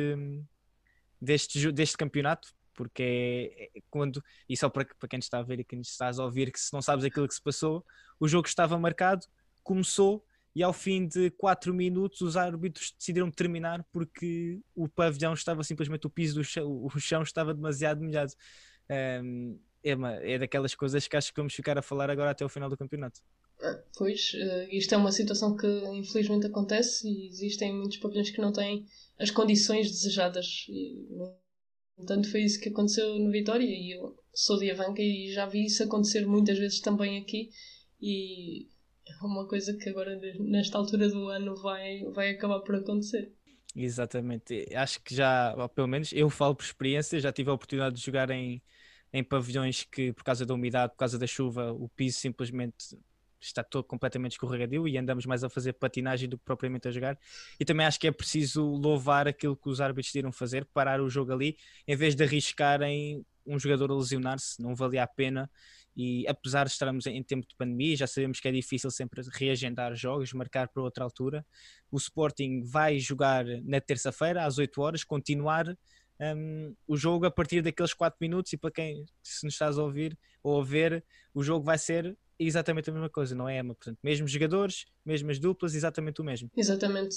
deste, 1.20 1.72
deste 1.72 1.98
campeonato, 1.98 2.54
porque 2.82 3.04
é, 3.04 3.78
é 3.78 3.82
quando, 3.92 4.24
e 4.50 4.58
só 4.58 4.70
para, 4.70 4.88
para 4.98 5.08
quem 5.08 5.20
está 5.20 5.38
a 5.38 5.44
ver 5.44 5.60
e 5.60 5.64
quem 5.64 5.82
está 5.82 6.10
a 6.10 6.26
ouvir, 6.26 6.52
que 6.52 6.60
se 6.60 6.74
não 6.74 6.82
sabes 6.82 7.06
aquilo 7.06 7.28
que 7.28 7.36
se 7.36 7.42
passou, 7.42 7.86
o 8.20 8.28
jogo 8.28 8.48
estava 8.48 8.76
marcado, 8.80 9.24
começou 9.62 10.26
e 10.56 10.64
ao 10.64 10.74
fim 10.74 11.08
de 11.08 11.30
4 11.30 11.72
minutos 11.76 12.22
os 12.22 12.36
árbitros 12.36 12.92
decidiram 12.98 13.30
terminar 13.30 13.86
porque 13.92 14.60
o 14.74 14.90
pavilhão 14.90 15.34
estava 15.34 15.64
simplesmente, 15.64 16.08
o 16.08 16.10
piso 16.10 16.40
do 16.40 16.44
chão, 16.44 16.84
o 16.84 17.00
chão 17.00 17.22
estava 17.22 17.54
demasiado 17.54 18.02
molhado. 18.02 18.34
Um, 18.90 19.60
é, 19.84 19.96
uma, 19.96 20.14
é 20.16 20.40
daquelas 20.40 20.74
coisas 20.74 21.08
que 21.08 21.16
acho 21.16 21.32
que 21.32 21.40
vamos 21.40 21.54
ficar 21.54 21.78
a 21.78 21.84
falar 21.84 22.10
agora 22.10 22.32
até 22.32 22.44
o 22.44 22.50
final 22.50 22.68
do 22.68 22.76
campeonato. 22.78 23.22
Ah, 23.62 23.80
pois, 23.96 24.34
uh, 24.34 24.68
isto 24.72 24.96
é 24.96 24.98
uma 24.98 25.12
situação 25.12 25.56
que 25.56 25.68
infelizmente 25.94 26.48
acontece 26.48 27.08
e 27.08 27.28
existem 27.28 27.76
muitos 27.76 27.98
pavilhões 27.98 28.32
que 28.32 28.42
não 28.42 28.52
têm 28.52 28.88
as 29.20 29.30
condições 29.30 29.92
desejadas. 29.92 30.66
E, 30.68 31.06
portanto, 32.02 32.30
foi 32.30 32.42
isso 32.42 32.60
que 32.60 32.70
aconteceu 32.70 33.18
no 33.20 33.32
Vitória 33.32 33.66
e 33.66 33.96
eu 33.96 34.16
sou 34.34 34.58
de 34.58 34.70
Avanca 34.72 35.02
e 35.02 35.32
já 35.32 35.46
vi 35.46 35.66
isso 35.66 35.84
acontecer 35.84 36.26
muitas 36.26 36.58
vezes 36.58 36.80
também 36.80 37.18
aqui 37.20 37.50
e 38.02 38.68
é 39.08 39.26
uma 39.26 39.48
coisa 39.48 39.76
que 39.78 39.90
agora, 39.90 40.20
nesta 40.40 40.78
altura 40.78 41.10
do 41.10 41.28
ano, 41.28 41.56
vai, 41.56 42.04
vai 42.14 42.32
acabar 42.32 42.60
por 42.62 42.76
acontecer. 42.76 43.32
Exatamente, 43.76 44.68
acho 44.76 45.02
que 45.02 45.16
já, 45.16 45.56
pelo 45.76 45.88
menos 45.88 46.12
eu 46.12 46.30
falo 46.30 46.56
por 46.56 46.64
experiência, 46.64 47.20
já 47.20 47.32
tive 47.32 47.50
a 47.50 47.54
oportunidade 47.54 47.96
de 47.96 48.02
jogar 48.02 48.30
em, 48.30 48.62
em 49.14 49.24
pavilhões 49.24 49.84
que, 49.84 50.12
por 50.12 50.24
causa 50.24 50.46
da 50.46 50.54
umidade, 50.54 50.92
por 50.92 50.98
causa 50.98 51.18
da 51.18 51.28
chuva, 51.28 51.72
o 51.72 51.88
piso 51.90 52.20
simplesmente 52.20 52.98
está 53.42 53.64
todo 53.64 53.84
completamente 53.84 54.34
escorregadio 54.34 54.88
e 54.88 54.98
andamos 54.98 55.26
mais 55.26 55.44
a 55.44 55.50
fazer 55.50 55.74
patinagem 55.74 56.30
do 56.30 56.38
que 56.38 56.44
propriamente 56.44 56.88
a 56.88 56.92
jogar. 56.92 57.18
E 57.60 57.66
também 57.66 57.86
acho 57.86 58.00
que 58.00 58.08
é 58.08 58.12
preciso 58.12 58.64
louvar 58.64 59.28
aquilo 59.28 59.56
que 59.56 59.70
os 59.70 59.82
árbitros 59.82 60.08
decidiram 60.08 60.32
fazer, 60.32 60.66
parar 60.66 61.02
o 61.02 61.10
jogo 61.10 61.34
ali, 61.34 61.58
em 61.88 61.96
vez 61.96 62.16
de 62.16 62.24
arriscarem 62.24 63.26
um 63.46 63.60
jogador 63.60 63.92
a 63.92 63.96
lesionar-se, 63.96 64.62
não 64.62 64.76
valia 64.76 65.04
a 65.04 65.08
pena. 65.08 65.50
E 65.96 66.26
apesar 66.28 66.66
de 66.66 66.72
estarmos 66.72 67.06
em 67.06 67.22
tempo 67.22 67.46
de 67.46 67.56
pandemia, 67.56 67.98
já 67.98 68.08
sabemos 68.08 68.40
que 68.40 68.48
é 68.48 68.52
difícil 68.52 68.90
sempre 68.92 69.22
reagendar 69.34 69.94
jogos, 69.96 70.32
marcar 70.32 70.70
para 70.70 70.82
outra 70.82 71.04
altura. 71.04 71.46
O 71.92 71.98
Sporting 71.98 72.64
vai 72.64 72.98
jogar 72.98 73.46
na 73.64 73.82
terça-feira, 73.82 74.46
às 74.46 74.58
8 74.58 74.82
horas, 74.82 75.04
continuar 75.04 75.76
um, 76.22 76.76
o 76.88 76.96
jogo 76.96 77.26
a 77.26 77.32
partir 77.32 77.62
daqueles 77.62 77.94
4 77.94 78.18
minutos 78.22 78.54
e 78.54 78.58
para 78.58 78.72
quem 78.72 79.06
se 79.22 79.44
nos 79.44 79.56
estás 79.56 79.78
a 79.78 79.84
ouvir 79.84 80.18
ou 80.44 80.62
a 80.62 80.64
ver, 80.64 81.04
o 81.34 81.44
jogo 81.44 81.66
vai 81.66 81.78
ser 81.78 82.16
exatamente 82.46 82.90
a 82.90 82.94
mesma 82.94 83.10
coisa, 83.10 83.36
não 83.36 83.48
é, 83.48 83.60
Emma? 83.60 83.76
Portanto, 83.76 83.98
mesmos 84.04 84.32
jogadores, 84.32 84.86
mesmas 85.06 85.40
duplas, 85.40 85.76
exatamente 85.76 86.22
o 86.22 86.24
mesmo. 86.24 86.50
Exatamente, 86.56 87.16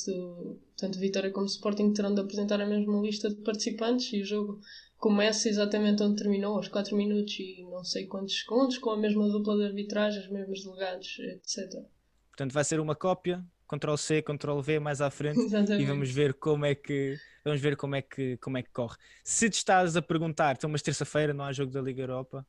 tanto 0.76 0.98
Vitória 0.98 1.30
como 1.30 1.46
Sporting 1.46 1.92
terão 1.92 2.14
de 2.14 2.20
apresentar 2.20 2.60
a 2.60 2.66
mesma 2.66 3.00
lista 3.00 3.28
de 3.28 3.36
participantes 3.36 4.12
e 4.12 4.22
o 4.22 4.24
jogo 4.24 4.60
começa 4.96 5.48
exatamente 5.48 6.02
onde 6.02 6.22
terminou, 6.22 6.56
aos 6.56 6.68
4 6.68 6.96
minutos 6.96 7.38
e 7.38 7.62
não 7.70 7.84
sei 7.84 8.06
quantos 8.06 8.40
segundos, 8.40 8.78
com 8.78 8.90
a 8.90 8.96
mesma 8.96 9.28
dupla 9.28 9.56
de 9.56 9.64
arbitragem, 9.64 10.20
os 10.20 10.30
mesmos 10.30 10.64
delegados, 10.64 11.18
etc. 11.18 11.82
Portanto, 12.30 12.52
vai 12.52 12.64
ser 12.64 12.80
uma 12.80 12.94
cópia, 12.94 13.44
Ctrl 13.68 13.96
C, 13.96 14.22
Ctrl 14.22 14.60
V 14.60 14.78
mais 14.78 15.00
à 15.00 15.10
frente 15.10 15.40
exatamente. 15.44 15.82
e 15.82 15.86
vamos 15.86 16.10
ver 16.10 16.34
como 16.34 16.64
é 16.64 16.74
que 16.74 17.16
vamos 17.44 17.60
ver 17.60 17.76
como 17.76 17.94
é 17.96 18.02
que 18.02 18.36
como 18.38 18.56
é 18.56 18.62
que 18.62 18.70
corre. 18.70 18.96
Se 19.22 19.48
te 19.50 19.54
estás 19.54 19.96
a 19.96 20.02
perguntar, 20.02 20.56
então 20.56 20.70
mas 20.70 20.82
terça-feira 20.82 21.34
não 21.34 21.44
há 21.44 21.52
jogo 21.52 21.72
da 21.72 21.80
Liga 21.80 22.02
Europa, 22.02 22.46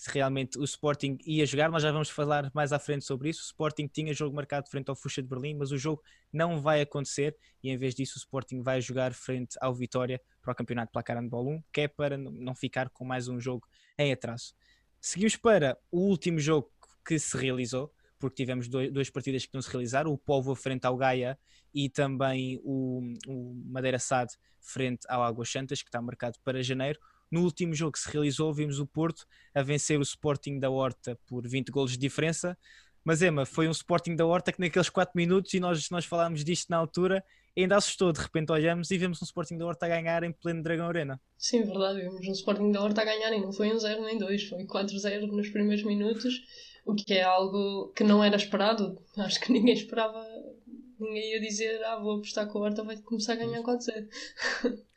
se 0.00 0.08
realmente 0.14 0.58
o 0.58 0.64
Sporting 0.64 1.18
ia 1.26 1.44
jogar, 1.44 1.70
mas 1.70 1.82
já 1.82 1.92
vamos 1.92 2.08
falar 2.08 2.50
mais 2.54 2.72
à 2.72 2.78
frente 2.78 3.04
sobre 3.04 3.28
isso. 3.28 3.42
O 3.42 3.44
Sporting 3.44 3.86
tinha 3.86 4.14
jogo 4.14 4.34
marcado 4.34 4.66
frente 4.66 4.88
ao 4.88 4.96
Fuxa 4.96 5.20
de 5.20 5.28
Berlim, 5.28 5.52
mas 5.52 5.72
o 5.72 5.76
jogo 5.76 6.02
não 6.32 6.58
vai 6.58 6.80
acontecer 6.80 7.36
e 7.62 7.68
em 7.68 7.76
vez 7.76 7.94
disso 7.94 8.14
o 8.16 8.18
Sporting 8.18 8.62
vai 8.62 8.80
jogar 8.80 9.12
frente 9.12 9.58
ao 9.60 9.74
Vitória 9.74 10.18
para 10.40 10.52
o 10.52 10.54
Campeonato 10.54 10.90
Placar 10.90 11.18
Handball 11.18 11.46
1, 11.46 11.62
que 11.70 11.82
é 11.82 11.88
para 11.88 12.16
não 12.16 12.54
ficar 12.54 12.88
com 12.88 13.04
mais 13.04 13.28
um 13.28 13.38
jogo 13.38 13.68
em 13.98 14.10
atraso. 14.10 14.54
Seguimos 14.98 15.36
para 15.36 15.76
o 15.92 15.98
último 16.08 16.40
jogo 16.40 16.72
que 17.06 17.18
se 17.18 17.36
realizou, 17.36 17.92
porque 18.18 18.36
tivemos 18.36 18.68
duas 18.68 19.10
partidas 19.10 19.44
que 19.44 19.52
não 19.52 19.60
se 19.60 19.68
realizaram, 19.68 20.10
o 20.10 20.16
Povo 20.16 20.54
frente 20.54 20.86
ao 20.86 20.96
Gaia 20.96 21.38
e 21.74 21.90
também 21.90 22.58
o, 22.64 23.02
o 23.28 23.54
Madeira 23.66 23.98
Sade 23.98 24.32
frente 24.62 25.00
ao 25.10 25.22
Águas 25.22 25.50
Santas, 25.52 25.82
que 25.82 25.88
está 25.88 26.00
marcado 26.00 26.38
para 26.42 26.62
janeiro. 26.62 26.98
No 27.30 27.42
último 27.42 27.74
jogo 27.74 27.92
que 27.92 28.00
se 28.00 28.10
realizou, 28.10 28.52
vimos 28.52 28.80
o 28.80 28.86
Porto 28.86 29.24
a 29.54 29.62
vencer 29.62 29.98
o 29.98 30.02
Sporting 30.02 30.58
da 30.58 30.68
Horta 30.68 31.18
por 31.26 31.46
20 31.46 31.70
golos 31.70 31.92
de 31.92 31.98
diferença. 31.98 32.58
Mas 33.04 33.22
Emma, 33.22 33.46
foi 33.46 33.68
um 33.68 33.70
Sporting 33.70 34.16
da 34.16 34.26
Horta 34.26 34.52
que 34.52 34.60
naqueles 34.60 34.90
4 34.90 35.12
minutos, 35.16 35.54
e 35.54 35.60
nós, 35.60 35.88
nós 35.90 36.04
falámos 36.04 36.44
disto 36.44 36.68
na 36.68 36.76
altura, 36.76 37.24
ainda 37.56 37.76
assustou. 37.76 38.12
De 38.12 38.20
repente 38.20 38.52
olhamos 38.52 38.90
e 38.90 38.98
vemos 38.98 39.22
um 39.22 39.24
Sporting 39.24 39.56
da 39.56 39.66
Horta 39.66 39.86
a 39.86 39.88
ganhar 39.88 40.22
em 40.22 40.32
pleno 40.32 40.62
Dragão 40.62 40.86
Arena. 40.86 41.20
Sim, 41.38 41.62
verdade. 41.62 42.00
Vimos 42.00 42.26
um 42.26 42.32
Sporting 42.32 42.72
da 42.72 42.82
Horta 42.82 43.02
a 43.02 43.04
ganhar 43.04 43.32
e 43.32 43.40
não 43.40 43.52
foi 43.52 43.72
um 43.72 43.78
0 43.78 44.02
nem 44.02 44.18
2, 44.18 44.48
foi 44.48 44.64
4-0 44.64 45.26
nos 45.28 45.48
primeiros 45.48 45.84
minutos, 45.84 46.42
o 46.84 46.94
que 46.94 47.14
é 47.14 47.22
algo 47.22 47.92
que 47.94 48.04
não 48.04 48.22
era 48.22 48.36
esperado. 48.36 49.00
Acho 49.16 49.40
que 49.40 49.52
ninguém 49.52 49.74
esperava, 49.74 50.26
ninguém 50.98 51.32
ia 51.32 51.40
dizer, 51.40 51.82
ah, 51.84 51.98
vou 51.98 52.16
apostar 52.16 52.48
com 52.48 52.58
a 52.58 52.62
Horta, 52.62 52.82
vai 52.82 52.96
começar 52.98 53.34
a 53.34 53.36
ganhar 53.36 53.62
4-0. 53.62 54.08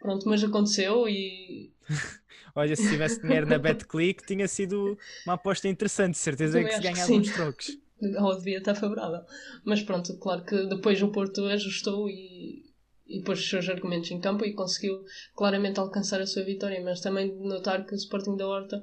Pronto, 0.00 0.26
mas 0.28 0.42
aconteceu 0.42 1.08
e. 1.08 1.72
Olha, 2.54 2.74
se 2.74 2.88
tivesse 2.88 3.20
dinheiro 3.22 3.46
na 3.46 3.58
BetClick, 3.58 4.26
tinha 4.26 4.48
sido 4.48 4.98
uma 5.24 5.34
aposta 5.34 5.68
interessante, 5.68 6.18
certeza 6.18 6.62
que 6.64 6.72
se 6.72 6.80
ganhava 6.80 7.12
uns 7.12 7.32
trocos. 7.32 7.78
Ou 8.18 8.36
devia 8.36 8.58
estar 8.58 8.74
favorável. 8.74 9.20
Mas 9.62 9.82
pronto, 9.82 10.16
claro 10.16 10.44
que 10.44 10.66
depois 10.66 11.00
o 11.02 11.08
Porto 11.08 11.44
ajustou 11.44 12.08
e, 12.08 12.64
e 13.06 13.22
pôs 13.22 13.38
os 13.38 13.48
seus 13.48 13.68
argumentos 13.68 14.10
em 14.10 14.20
campo 14.20 14.44
e 14.44 14.54
conseguiu 14.54 15.04
claramente 15.36 15.78
alcançar 15.78 16.20
a 16.20 16.26
sua 16.26 16.42
vitória. 16.42 16.82
Mas 16.82 17.00
também 17.00 17.36
notar 17.36 17.86
que 17.86 17.92
o 17.92 17.96
Sporting 17.96 18.36
da 18.36 18.48
Horta 18.48 18.82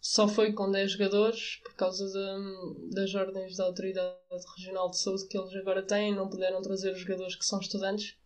só 0.00 0.26
foi 0.26 0.52
com 0.52 0.70
10 0.70 0.92
jogadores 0.92 1.60
por 1.62 1.74
causa 1.74 2.06
de, 2.06 2.94
das 2.94 3.14
ordens 3.14 3.56
da 3.56 3.64
Autoridade 3.64 4.16
Regional 4.56 4.90
de 4.90 4.98
Saúde 4.98 5.28
que 5.28 5.38
eles 5.38 5.54
agora 5.54 5.82
têm. 5.82 6.14
Não 6.14 6.28
puderam 6.30 6.62
trazer 6.62 6.92
os 6.92 7.00
jogadores 7.00 7.36
que 7.36 7.44
são 7.44 7.60
estudantes 7.60 8.16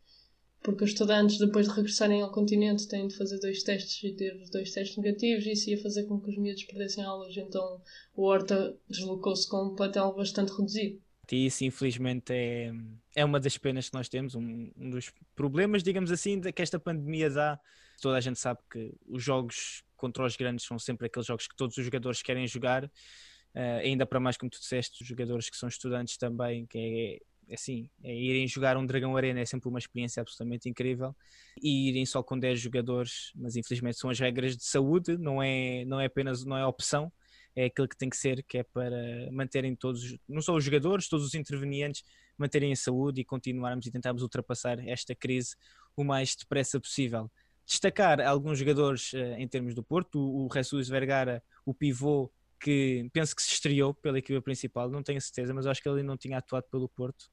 porque 0.63 0.85
os 0.85 0.91
estudantes, 0.91 1.39
depois 1.39 1.67
de 1.67 1.75
regressarem 1.75 2.23
ao 2.23 2.31
continente, 2.31 2.87
têm 2.87 3.09
de 3.09 3.17
fazer 3.17 3.39
dois 3.41 3.63
testes 3.63 4.03
e 4.05 4.15
ter 4.15 4.37
dois 4.51 4.73
testes 4.73 4.97
negativos, 4.97 5.47
e 5.47 5.53
isso 5.53 5.71
ia 5.71 5.81
fazer 5.81 6.05
com 6.05 6.21
que 6.21 6.31
os 6.31 6.37
miúdos 6.37 6.65
perdessem 6.65 7.03
aulas, 7.05 7.37
então 7.37 7.81
o 8.15 8.25
Horta 8.25 8.77
deslocou-se 8.89 9.49
com 9.49 9.69
um 9.69 9.75
plantel 9.75 10.15
bastante 10.15 10.51
reduzido. 10.53 11.01
E 11.33 11.47
isso, 11.47 11.65
infelizmente, 11.65 12.33
é, 12.33 12.73
é 13.15 13.25
uma 13.25 13.39
das 13.39 13.57
penas 13.57 13.89
que 13.89 13.95
nós 13.95 14.09
temos, 14.09 14.35
um, 14.35 14.71
um 14.77 14.91
dos 14.91 15.13
problemas, 15.35 15.83
digamos 15.83 16.11
assim, 16.11 16.41
que 16.41 16.63
esta 16.63 16.79
pandemia 16.79 17.31
dá. 17.31 17.59
Toda 18.03 18.17
a 18.17 18.21
gente 18.21 18.39
sabe 18.39 18.59
que 18.71 18.93
os 19.07 19.23
jogos 19.23 19.85
contra 19.97 20.25
os 20.25 20.37
grandes 20.37 20.65
são 20.65 20.79
sempre 20.79 21.07
aqueles 21.07 21.27
jogos 21.27 21.47
que 21.47 21.55
todos 21.55 21.77
os 21.77 21.85
jogadores 21.85 22.23
querem 22.23 22.47
jogar, 22.49 22.85
uh, 22.85 23.81
ainda 23.83 24.05
para 24.07 24.19
mais, 24.19 24.37
como 24.37 24.51
tu 24.51 24.59
disseste, 24.59 25.03
os 25.03 25.09
jogadores 25.09 25.49
que 25.49 25.57
são 25.57 25.69
estudantes 25.69 26.17
também, 26.17 26.67
que 26.67 26.79
é, 26.79 27.30
assim, 27.53 27.91
é 28.03 28.15
irem 28.15 28.47
jogar 28.47 28.77
um 28.77 28.87
Dragão 28.87 29.17
Arena 29.17 29.41
é 29.41 29.45
sempre 29.45 29.69
uma 29.69 29.79
experiência 29.79 30.21
absolutamente 30.21 30.69
incrível 30.69 31.15
e 31.61 31.89
irem 31.89 32.07
só 32.07 32.23
com 32.23 32.39
10 32.39 32.61
jogadores, 32.61 33.33
mas 33.35 33.57
infelizmente 33.57 33.99
são 33.99 34.11
as 34.11 34.19
regras 34.19 34.57
de 34.57 34.65
saúde, 34.65 35.17
não 35.19 35.43
é, 35.43 35.85
não 35.85 36.01
é 36.01 36.07
apenas 36.07 36.45
não 36.45 36.57
é 36.57 36.65
opção, 36.67 37.13
é 37.55 37.67
aquilo 37.67 37.89
que 37.89 37.97
tem 37.97 38.09
que 38.09 38.17
ser, 38.17 38.45
que 38.45 38.59
é 38.59 38.63
para 38.63 39.31
manterem 39.33 39.75
todos, 39.75 40.17
não 40.29 40.41
só 40.41 40.55
os 40.55 40.65
jogadores, 40.65 41.09
todos 41.09 41.27
os 41.27 41.35
intervenientes, 41.35 42.05
manterem 42.39 42.73
a 42.73 42.77
saúde 42.77 43.21
e 43.21 43.25
continuarmos 43.25 43.87
e 43.87 43.91
tentarmos 43.91 44.23
ultrapassar 44.23 44.79
esta 44.89 45.15
crise 45.15 45.57
o 45.97 46.05
mais 46.05 46.35
depressa 46.35 46.81
possível. 46.81 47.31
Destacar 47.67 48.21
alguns 48.21 48.59
jogadores 48.59 49.13
uh, 49.13 49.35
em 49.39 49.47
termos 49.47 49.75
do 49.75 49.83
Porto, 49.83 50.19
o 50.19 50.49
Jesus 50.53 50.89
Vergara, 50.89 51.43
o 51.65 51.75
pivô, 51.75 52.33
que 52.59 53.09
penso 53.13 53.35
que 53.35 53.43
se 53.43 53.53
estreou 53.53 53.95
pela 53.95 54.19
equipa 54.19 54.41
principal, 54.43 54.91
não 54.91 55.03
tenho 55.03 55.21
certeza, 55.21 55.53
mas 55.55 55.67
acho 55.67 55.83
que 55.83 55.89
ele 55.89 56.03
não 56.03 56.17
tinha 56.17 56.39
atuado 56.39 56.67
pelo 56.71 56.89
Porto 56.89 57.31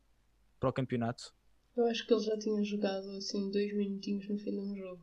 para 0.59 0.69
o 0.69 0.73
campeonato? 0.73 1.33
Eu 1.75 1.85
acho 1.87 2.05
que 2.05 2.13
ele 2.13 2.23
já 2.23 2.37
tinha 2.37 2.63
jogado 2.63 3.09
assim 3.11 3.51
dois 3.51 3.71
minutinhos 3.75 4.27
no 4.27 4.37
fim 4.37 4.51
de 4.51 4.57
um 4.57 4.75
jogo. 4.75 5.01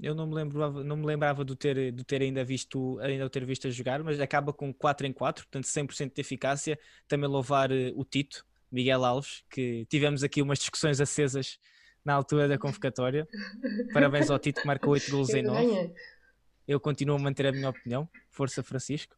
Eu 0.00 0.14
não 0.14 0.26
me 0.26 0.34
lembrava, 0.34 0.84
não 0.84 0.96
me 0.96 1.06
lembrava 1.06 1.44
de 1.44 1.56
ter, 1.56 1.92
de 1.92 2.04
ter 2.04 2.20
ainda 2.20 2.44
visto 2.44 2.98
ainda 3.00 3.30
ter 3.30 3.44
visto 3.46 3.68
a 3.68 3.70
jogar, 3.70 4.02
mas 4.02 4.20
acaba 4.20 4.52
com 4.52 4.72
4 4.74 5.06
em 5.06 5.12
4, 5.12 5.44
portanto 5.44 5.64
100% 5.64 6.12
de 6.14 6.20
eficácia. 6.20 6.78
Também 7.06 7.28
louvar 7.28 7.70
uh, 7.70 7.92
o 7.94 8.04
Tito, 8.04 8.44
Miguel 8.70 9.04
Alves, 9.04 9.44
que 9.48 9.86
tivemos 9.86 10.22
aqui 10.22 10.42
umas 10.42 10.58
discussões 10.58 11.00
acesas 11.00 11.58
na 12.04 12.12
altura 12.12 12.48
da 12.48 12.58
convocatória. 12.58 13.26
Parabéns 13.94 14.30
ao 14.30 14.38
Tito 14.38 14.60
que 14.60 14.66
marcou 14.66 14.92
8 14.92 15.10
gols 15.10 15.30
em 15.30 15.42
9. 15.42 15.94
Eu 16.66 16.80
continuo 16.80 17.16
a 17.16 17.18
manter 17.18 17.46
a 17.46 17.52
minha 17.52 17.68
opinião. 17.68 18.08
Força 18.30 18.62
Francisco. 18.62 19.16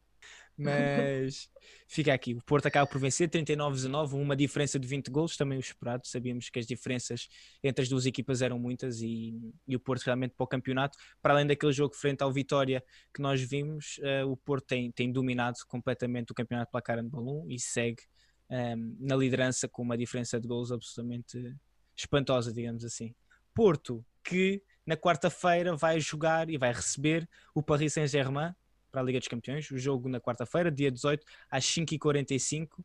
Mas 0.57 1.47
fica 1.87 2.13
aqui. 2.13 2.33
O 2.33 2.41
Porto 2.43 2.65
acaba 2.65 2.87
por 2.87 2.99
vencer 2.99 3.29
39-19, 3.29 4.13
uma 4.13 4.35
diferença 4.35 4.79
de 4.79 4.87
20 4.87 5.11
gols, 5.11 5.37
também 5.37 5.57
o 5.57 5.61
esperado. 5.61 6.07
Sabíamos 6.07 6.49
que 6.49 6.57
as 6.57 6.65
diferenças 6.65 7.27
entre 7.63 7.83
as 7.83 7.89
duas 7.89 8.05
equipas 8.07 8.41
eram 8.41 8.57
muitas 8.57 8.99
e, 9.01 9.53
e 9.67 9.75
o 9.75 9.79
Porto 9.79 10.03
realmente 10.03 10.33
para 10.35 10.43
o 10.43 10.47
campeonato, 10.47 10.97
para 11.21 11.35
além 11.35 11.45
daquele 11.45 11.71
jogo 11.71 11.93
frente 11.93 12.23
ao 12.23 12.31
Vitória 12.31 12.83
que 13.13 13.21
nós 13.21 13.39
vimos, 13.41 13.99
uh, 13.99 14.27
o 14.27 14.35
Porto 14.35 14.65
tem, 14.65 14.91
tem 14.91 15.11
dominado 15.11 15.57
completamente 15.67 16.31
o 16.31 16.35
campeonato 16.35 16.71
placar 16.71 17.01
de 17.03 17.09
balão 17.09 17.45
e 17.47 17.59
segue 17.59 18.01
um, 18.49 18.55
ehm, 18.55 18.95
na 18.99 19.15
liderança 19.15 19.67
com 19.67 19.83
uma 19.83 19.97
diferença 19.97 20.39
de 20.39 20.47
gols 20.47 20.71
absolutamente 20.71 21.55
espantosa, 21.95 22.51
digamos 22.51 22.83
assim. 22.83 23.13
Porto, 23.53 24.03
que 24.23 24.61
na 24.85 24.95
quarta-feira 24.95 25.75
vai 25.75 25.99
jogar 25.99 26.49
e 26.49 26.57
vai 26.57 26.71
receber 26.71 27.27
o 27.53 27.61
Paris 27.61 27.93
Saint-Germain 27.93 28.53
para 28.91 29.01
a 29.01 29.03
Liga 29.03 29.19
dos 29.19 29.27
Campeões, 29.27 29.69
o 29.71 29.77
jogo 29.77 30.09
na 30.09 30.19
quarta-feira, 30.19 30.71
dia 30.71 30.91
18, 30.91 31.25
às 31.49 31.65
5h45. 31.65 32.83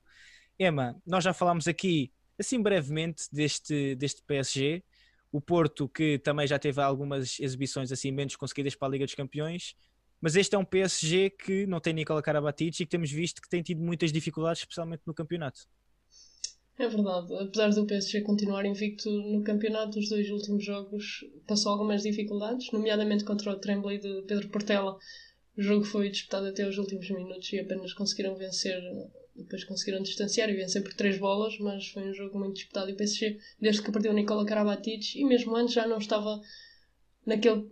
Emma, 0.59 1.01
nós 1.07 1.25
já 1.25 1.33
falámos 1.33 1.67
aqui, 1.67 2.13
assim 2.39 2.61
brevemente, 2.61 3.25
deste, 3.33 3.95
deste 3.97 4.23
PSG, 4.23 4.83
o 5.31 5.41
Porto 5.41 5.89
que 5.89 6.19
também 6.19 6.47
já 6.47 6.59
teve 6.59 6.81
algumas 6.81 7.41
exibições 7.41 7.91
assim 7.91 8.13
menos 8.13 8.37
conseguidas 8.37 8.75
para 8.75 8.89
a 8.89 8.91
Liga 8.91 9.05
dos 9.07 9.15
Campeões, 9.15 9.75
mas 10.21 10.37
este 10.37 10.55
é 10.55 10.59
um 10.59 10.65
PSG 10.65 11.31
que 11.31 11.67
não 11.67 11.81
tem 11.81 11.93
Nicola 11.93 12.23
Karabatic 12.23 12.75
e 12.75 12.85
que 12.85 12.91
temos 12.91 13.11
visto 13.11 13.43
que 13.43 13.49
tem 13.49 13.63
tido 13.63 13.83
muitas 13.83 14.13
dificuldades, 14.13 14.61
especialmente 14.61 15.03
no 15.07 15.13
campeonato. 15.13 15.67
É 16.79 16.89
verdade, 16.89 17.35
apesar 17.35 17.71
do 17.71 17.87
PSG 17.87 18.23
continuar 18.23 18.65
invicto 18.65 19.11
no 19.11 19.43
campeonato, 19.43 19.99
os 19.99 20.09
dois 20.09 20.31
últimos 20.31 20.65
jogos 20.65 21.25
passou 21.47 21.73
algumas 21.73 22.03
dificuldades, 22.03 22.71
nomeadamente 22.73 23.25
contra 23.25 23.53
o 23.53 23.59
Tremblay 23.59 23.99
de 23.99 24.23
Pedro 24.23 24.49
Portela, 24.49 24.99
o 25.57 25.63
jogo 25.63 25.85
foi 25.85 26.09
disputado 26.11 26.47
até 26.47 26.67
os 26.67 26.79
últimos 26.79 27.09
minutos 27.11 27.53
e 27.53 27.61
apenas 27.61 27.93
conseguiram 27.93 28.35
vencer, 28.35 28.81
depois 29.37 29.65
conseguiram 29.65 30.03
distanciar 30.03 30.49
e 30.49 30.55
vencer 30.55 30.83
por 30.83 30.95
três 30.95 31.19
bolas, 31.19 31.59
mas 31.59 31.89
foi 31.89 32.09
um 32.09 32.15
jogo 32.15 32.39
muito 32.39 32.55
disputado. 32.55 32.89
E 32.89 32.95
o 32.95 32.97
PSG, 32.97 33.39
desde 33.61 33.83
que 33.83 33.93
perdeu 33.93 34.13
Nicola 34.13 34.47
Karabatic 34.47 35.17
e 35.17 35.25
mesmo 35.25 35.55
antes 35.55 35.75
já 35.75 35.87
não 35.87 35.99
estava 35.99 36.41
naquele 37.27 37.71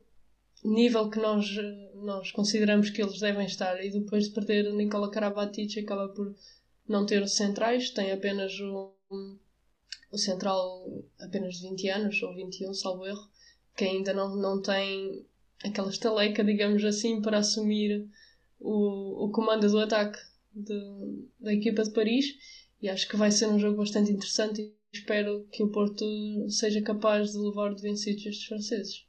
nível 0.62 1.08
que 1.08 1.18
nós, 1.18 1.46
nós 1.94 2.30
consideramos 2.32 2.90
que 2.90 3.02
eles 3.02 3.18
devem 3.18 3.46
estar. 3.46 3.82
E 3.82 3.90
depois 3.90 4.26
de 4.26 4.34
perder 4.34 4.70
Nicola 4.74 5.10
Karabatic 5.10 5.78
acaba 5.78 6.08
por 6.08 6.34
não 6.86 7.06
ter 7.06 7.26
centrais, 7.28 7.90
tem 7.90 8.12
apenas 8.12 8.52
o, 8.60 8.92
o 10.10 10.18
central 10.18 10.86
apenas 11.18 11.54
de 11.54 11.62
20 11.68 11.88
anos 11.88 12.22
ou 12.22 12.34
21, 12.34 12.74
salvo 12.74 13.06
erro, 13.06 13.28
que 13.76 13.84
ainda 13.84 14.12
não, 14.12 14.36
não 14.36 14.60
tem 14.60 15.24
aquela 15.64 15.90
estaleca, 15.90 16.44
digamos 16.44 16.84
assim, 16.84 17.20
para 17.20 17.38
assumir 17.38 18.08
o, 18.58 19.26
o 19.26 19.30
comando 19.30 19.68
do 19.68 19.78
ataque 19.78 20.18
de, 20.52 21.28
da 21.38 21.52
equipa 21.52 21.82
de 21.82 21.92
Paris. 21.92 22.26
E 22.80 22.88
acho 22.88 23.08
que 23.08 23.16
vai 23.16 23.30
ser 23.30 23.46
um 23.46 23.58
jogo 23.58 23.76
bastante 23.76 24.10
interessante 24.10 24.62
e 24.62 24.74
espero 24.92 25.46
que 25.52 25.62
o 25.62 25.68
Porto 25.70 26.04
seja 26.48 26.80
capaz 26.82 27.32
de 27.32 27.38
levar 27.38 27.74
de 27.74 27.82
vencidos 27.82 28.24
estes 28.24 28.46
franceses. 28.46 29.06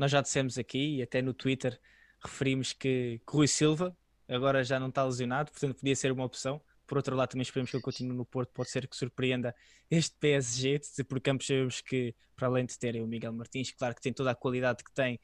nós 0.00 0.10
já 0.10 0.22
dissemos 0.22 0.56
aqui 0.56 0.96
e 0.96 1.02
até 1.02 1.20
no 1.20 1.34
Twitter 1.34 1.78
referimos 2.24 2.72
que, 2.72 3.20
que 3.26 3.36
Rui 3.36 3.46
Silva 3.46 3.94
agora 4.26 4.64
já 4.64 4.80
não 4.80 4.88
está 4.88 5.04
lesionado, 5.04 5.50
portanto 5.50 5.76
podia 5.76 5.94
ser 5.94 6.10
uma 6.10 6.24
opção. 6.24 6.60
Por 6.90 6.96
outro 6.96 7.14
lado, 7.14 7.28
também 7.28 7.42
esperemos 7.42 7.70
que 7.70 7.76
ele 7.76 7.84
continue 7.84 8.16
no 8.16 8.26
Porto, 8.26 8.50
pode 8.52 8.68
ser 8.68 8.88
que 8.88 8.96
surpreenda 8.96 9.54
este 9.88 10.16
PSG, 10.18 10.80
por 11.08 11.20
campos 11.20 11.46
sabemos 11.46 11.80
que, 11.80 12.12
para 12.34 12.48
além 12.48 12.66
de 12.66 12.76
terem 12.76 13.00
o 13.00 13.06
Miguel 13.06 13.32
Martins, 13.32 13.70
claro 13.70 13.94
que 13.94 14.00
tem 14.00 14.12
toda 14.12 14.32
a 14.32 14.34
qualidade 14.34 14.82
que 14.82 14.92
tem, 14.92 15.20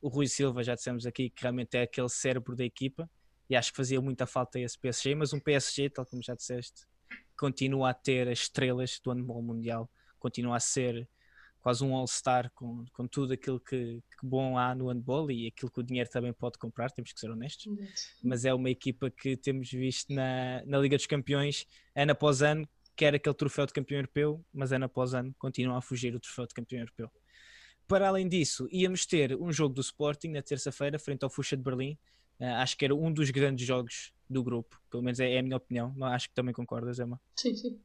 o 0.00 0.08
Rui 0.08 0.28
Silva, 0.28 0.62
já 0.62 0.76
dissemos 0.76 1.06
aqui, 1.06 1.28
que 1.28 1.42
realmente 1.42 1.76
é 1.76 1.82
aquele 1.82 2.08
cérebro 2.08 2.54
da 2.54 2.64
equipa, 2.64 3.10
e 3.50 3.56
acho 3.56 3.72
que 3.72 3.76
fazia 3.76 4.00
muita 4.00 4.28
falta 4.28 4.60
esse 4.60 4.78
PSG, 4.78 5.16
mas 5.16 5.32
um 5.32 5.40
PSG, 5.40 5.90
tal 5.90 6.06
como 6.06 6.22
já 6.22 6.36
disseste, 6.36 6.86
continua 7.36 7.90
a 7.90 7.94
ter 7.94 8.28
as 8.28 8.42
estrelas 8.42 9.00
do 9.02 9.10
handball 9.10 9.42
mundial, 9.42 9.90
continua 10.20 10.54
a 10.54 10.60
ser 10.60 11.08
quase 11.60 11.84
um 11.84 11.94
all-star 11.94 12.50
com, 12.54 12.84
com 12.92 13.06
tudo 13.06 13.32
aquilo 13.32 13.60
que, 13.60 14.00
que, 14.18 14.26
bom 14.26 14.56
há 14.56 14.74
no 14.74 14.88
handball 14.88 15.30
e 15.30 15.46
aquilo 15.46 15.70
que 15.70 15.80
o 15.80 15.82
dinheiro 15.82 16.08
também 16.10 16.32
pode 16.32 16.58
comprar, 16.58 16.90
temos 16.90 17.12
que 17.12 17.20
ser 17.20 17.30
honestos. 17.30 17.66
Mas 18.22 18.44
é 18.44 18.54
uma 18.54 18.70
equipa 18.70 19.10
que 19.10 19.36
temos 19.36 19.70
visto 19.70 20.12
na, 20.12 20.62
na 20.64 20.78
Liga 20.78 20.96
dos 20.96 21.06
Campeões, 21.06 21.66
ano 21.94 22.12
após 22.12 22.42
ano, 22.42 22.68
quer 22.96 23.14
aquele 23.14 23.34
troféu 23.34 23.66
de 23.66 23.72
campeão 23.72 23.98
europeu, 23.98 24.44
mas 24.52 24.72
ano 24.72 24.86
após 24.86 25.14
ano 25.14 25.34
continua 25.38 25.78
a 25.78 25.80
fugir 25.80 26.14
o 26.14 26.20
troféu 26.20 26.46
de 26.46 26.54
campeão 26.54 26.80
europeu. 26.80 27.10
Para 27.86 28.08
além 28.08 28.28
disso, 28.28 28.68
íamos 28.70 29.06
ter 29.06 29.36
um 29.36 29.52
jogo 29.52 29.74
do 29.74 29.80
Sporting 29.80 30.28
na 30.28 30.42
terça-feira, 30.42 30.98
frente 30.98 31.22
ao 31.22 31.30
Fuxa 31.30 31.56
de 31.56 31.62
Berlim. 31.62 31.98
Uh, 32.38 32.44
acho 32.58 32.76
que 32.76 32.84
era 32.84 32.94
um 32.94 33.12
dos 33.12 33.30
grandes 33.30 33.66
jogos 33.66 34.12
do 34.28 34.44
grupo, 34.44 34.80
pelo 34.90 35.02
menos 35.02 35.18
é, 35.18 35.32
é 35.32 35.38
a 35.38 35.42
minha 35.42 35.56
opinião. 35.56 35.94
Acho 36.04 36.28
que 36.28 36.34
também 36.34 36.52
concordas, 36.52 36.98
Emma? 36.98 37.20
Sim, 37.34 37.54
sim 37.56 37.80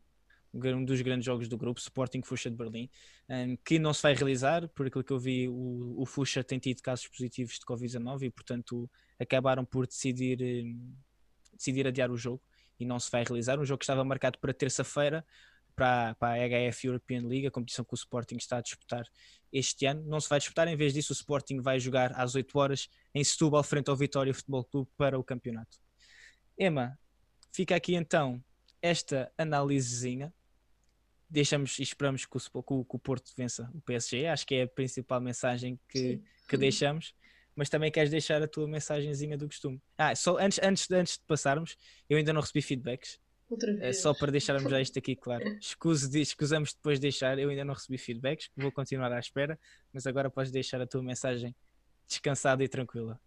um 0.54 0.86
dos 0.86 1.02
grandes 1.02 1.26
jogos 1.26 1.48
do 1.48 1.58
grupo, 1.58 1.80
Sporting 1.80 2.22
Fuxa 2.22 2.50
de 2.50 2.56
Berlim, 2.56 2.90
um, 3.28 3.58
que 3.58 3.80
não 3.80 3.94
se 3.94 4.02
vai 4.02 4.14
realizar, 4.14 4.68
por 4.70 4.86
aquilo 4.86 5.04
que 5.04 5.12
eu 5.12 5.20
vi, 5.20 5.50
o, 5.50 6.06
Fuxa 6.06 6.44
tem 6.44 6.60
tido 6.60 6.82
casos 6.82 7.08
positivos 7.08 7.56
de 7.56 7.66
Covid-19 7.66 8.24
e, 8.24 8.30
portanto, 8.30 8.90
acabaram 9.20 9.66
por 9.66 9.88
decidir, 9.88 10.42
um, 10.42 10.94
decidir 11.56 11.88
adiar 11.88 12.12
o 12.12 12.18
jogo 12.18 12.42
e 12.80 12.86
não 12.86 13.00
se 13.00 13.10
vai 13.10 13.24
realizar. 13.24 13.60
Um 13.60 13.66
jogo 13.66 13.80
que 13.80 13.86
estava 13.86 14.04
marcado 14.04 14.38
para 14.40 14.54
terça-feira, 14.54 15.26
para, 15.76 16.14
para 16.16 16.44
a 16.44 16.72
HF 16.72 16.86
European 16.86 17.26
League, 17.28 17.48
a 17.48 17.52
competição 17.52 17.84
que 17.84 17.94
o 17.94 17.96
Sporting 17.96 18.36
está 18.36 18.58
a 18.58 18.62
disputar 18.62 19.06
este 19.52 19.88
ano. 19.88 20.04
Não 20.04 20.20
se 20.20 20.30
vai 20.30 20.38
disputar, 20.38 20.68
em 20.68 20.76
vez 20.76 20.94
disso, 20.94 21.14
o 21.14 21.16
Sporting 21.16 21.62
vai 21.62 21.80
jogar 21.80 22.12
às 22.14 22.36
8 22.36 22.60
horas 22.60 22.90
em 23.14 23.24
Setúbal, 23.24 23.64
frente 23.64 23.90
ao 23.90 23.96
Vitória 23.96 24.34
Futebol 24.34 24.64
Clube, 24.64 24.90
para 24.96 25.18
o 25.18 25.24
campeonato. 25.24 25.80
Emma, 26.58 26.98
fica 27.52 27.76
aqui 27.76 27.96
então 27.96 28.44
esta 28.82 29.32
análisezinha 29.38 30.32
deixamos 31.34 31.80
e 31.80 31.84
esperamos 31.84 32.26
que 32.26 32.38
o, 32.38 32.64
que, 32.64 32.96
o, 32.96 33.00
Porto 33.00 33.32
vença 33.36 33.70
o 33.74 33.82
PSG. 33.82 34.28
Acho 34.28 34.46
que 34.46 34.56
é 34.56 34.64
a 34.64 34.68
principal 34.68 35.20
mensagem 35.20 35.80
que, 35.90 36.22
que 36.48 36.56
deixamos. 36.56 37.14
Mas 37.56 37.70
também 37.70 37.92
queres 37.92 38.10
deixar 38.10 38.42
a 38.42 38.48
tua 38.48 38.68
mensagenzinha 38.68 39.38
do 39.38 39.48
costume. 39.48 39.82
Ah, 39.98 40.16
só 40.16 40.38
antes, 40.38 40.60
antes, 40.62 40.90
antes 40.92 41.18
de 41.18 41.24
passarmos, 41.26 41.76
eu 42.10 42.18
ainda 42.18 42.34
não 42.34 42.42
recebi 42.42 42.62
feedbacks. 42.62 43.20
É 43.82 43.94
só 43.94 44.14
para 44.14 44.32
deixarmos 44.32 44.70
já 44.70 44.80
isto 44.82 44.98
aqui 44.98 45.16
claro. 45.16 45.44
Escuse, 45.60 46.20
escusamos 46.20 46.74
depois 46.74 47.00
de 47.00 47.04
deixar, 47.04 47.38
eu 47.38 47.50
ainda 47.50 47.66
não 47.66 47.74
recebi 47.74 47.98
feedbacks, 47.98 48.50
vou 48.56 48.72
continuar 48.72 49.12
à 49.12 49.20
espera, 49.20 49.60
mas 49.92 50.08
agora 50.08 50.30
podes 50.32 50.52
deixar 50.52 50.82
a 50.82 50.88
tua 50.88 51.04
mensagem 51.04 51.56
descansada 52.08 52.64
e 52.64 52.68
tranquila. 52.68 53.20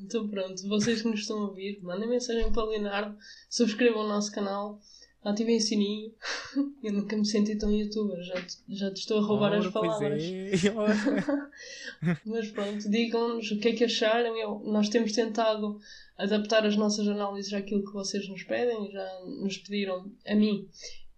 Então 0.00 0.28
pronto, 0.28 0.68
vocês 0.68 1.02
que 1.02 1.08
nos 1.08 1.20
estão 1.20 1.38
a 1.38 1.46
ouvir, 1.48 1.80
mandem 1.82 2.08
mensagem 2.08 2.52
para 2.52 2.62
o 2.62 2.66
Leonardo, 2.66 3.18
subscrevam 3.50 4.04
o 4.04 4.08
nosso 4.08 4.30
canal 4.30 4.80
ativem 5.24 5.56
o 5.56 5.60
sininho. 5.60 6.12
Eu 6.82 6.92
nunca 6.92 7.16
me 7.16 7.24
senti 7.24 7.56
tão 7.56 7.70
youtuber, 7.72 8.22
já 8.22 8.34
te, 8.34 8.58
já 8.68 8.90
te 8.90 9.00
estou 9.00 9.18
a 9.18 9.22
roubar 9.22 9.52
as 9.54 9.66
palavras. 9.68 10.22
É. 10.22 10.50
Mas 12.26 12.48
pronto, 12.48 12.90
digam-nos 12.90 13.50
o 13.50 13.58
que 13.58 13.68
é 13.68 13.72
que 13.72 13.84
acharam. 13.84 14.36
Eu, 14.36 14.60
nós 14.64 14.88
temos 14.88 15.12
tentado 15.12 15.78
adaptar 16.18 16.66
as 16.66 16.76
nossas 16.76 17.06
análises 17.06 17.52
àquilo 17.52 17.84
que 17.84 17.92
vocês 17.92 18.28
nos 18.28 18.42
pedem, 18.42 18.90
já 18.90 19.20
nos 19.40 19.58
pediram 19.58 20.10
a 20.26 20.34
mim. 20.34 20.68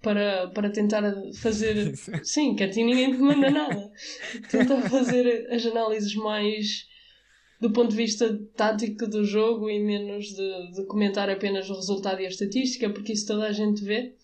Para, 0.02 0.48
para 0.48 0.68
tentar 0.68 1.02
fazer. 1.40 1.96
Sim, 2.22 2.54
que 2.54 2.64
a 2.64 2.70
ti 2.70 2.84
ninguém 2.84 3.12
te 3.12 3.18
manda 3.18 3.50
nada. 3.50 3.90
Tentar 4.50 4.82
fazer 4.90 5.50
as 5.50 5.64
análises 5.64 6.14
mais 6.14 6.86
do 7.64 7.70
ponto 7.70 7.88
de 7.88 7.96
vista 7.96 8.38
tático 8.55 9.07
do 9.07 9.24
jogo 9.24 9.70
e 9.70 9.83
menos 9.83 10.27
de, 10.27 10.72
de, 10.72 10.85
comentar 10.85 11.31
apenas 11.31 11.70
o 11.70 11.74
resultado 11.74 12.20
e 12.20 12.27
a 12.27 12.29
estatística, 12.29 12.90
porque 12.90 13.14
isso 13.14 13.27
toda 13.27 13.46
a 13.46 13.53
gente 13.53 13.83
vê. 13.83 14.14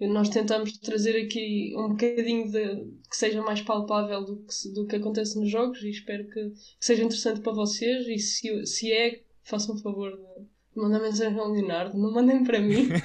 Nós 0.00 0.28
tentamos 0.28 0.76
trazer 0.78 1.16
aqui 1.24 1.72
um 1.76 1.90
bocadinho 1.90 2.50
de, 2.50 2.86
que 3.08 3.16
seja 3.16 3.40
mais 3.40 3.62
palpável 3.62 4.24
do 4.24 4.38
que, 4.38 4.68
do 4.74 4.86
que 4.86 4.96
acontece 4.96 5.38
nos 5.38 5.48
jogos 5.48 5.80
e 5.80 5.90
espero 5.90 6.24
que, 6.24 6.50
que 6.50 6.54
seja 6.80 7.04
interessante 7.04 7.40
para 7.40 7.52
vocês. 7.52 8.08
E 8.08 8.18
se, 8.18 8.66
se 8.66 8.92
é, 8.92 9.22
façam 9.44 9.76
o 9.76 9.78
favor 9.78 10.10
de 10.10 10.80
mandar 10.80 10.98
mensagem 10.98 11.38
ao 11.38 11.52
Leonardo, 11.52 11.96
não 11.96 12.12
mandem 12.12 12.42
para 12.42 12.60
mim. 12.60 12.88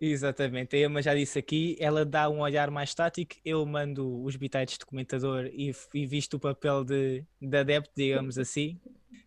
Exatamente, 0.00 0.76
a 0.76 0.80
Emma 0.80 1.00
já 1.00 1.14
disse 1.14 1.38
aqui, 1.38 1.76
ela 1.78 2.04
dá 2.04 2.28
um 2.28 2.40
olhar 2.40 2.70
mais 2.70 2.94
tático, 2.94 3.36
eu 3.44 3.64
mando 3.64 4.22
os 4.22 4.36
bitites 4.36 4.78
de 4.78 4.84
comentador 4.84 5.46
e, 5.46 5.72
e 5.94 6.06
visto 6.06 6.34
o 6.34 6.40
papel 6.40 6.84
de, 6.84 7.24
de 7.40 7.56
adepto, 7.56 7.92
digamos 7.96 8.38
assim, 8.38 8.78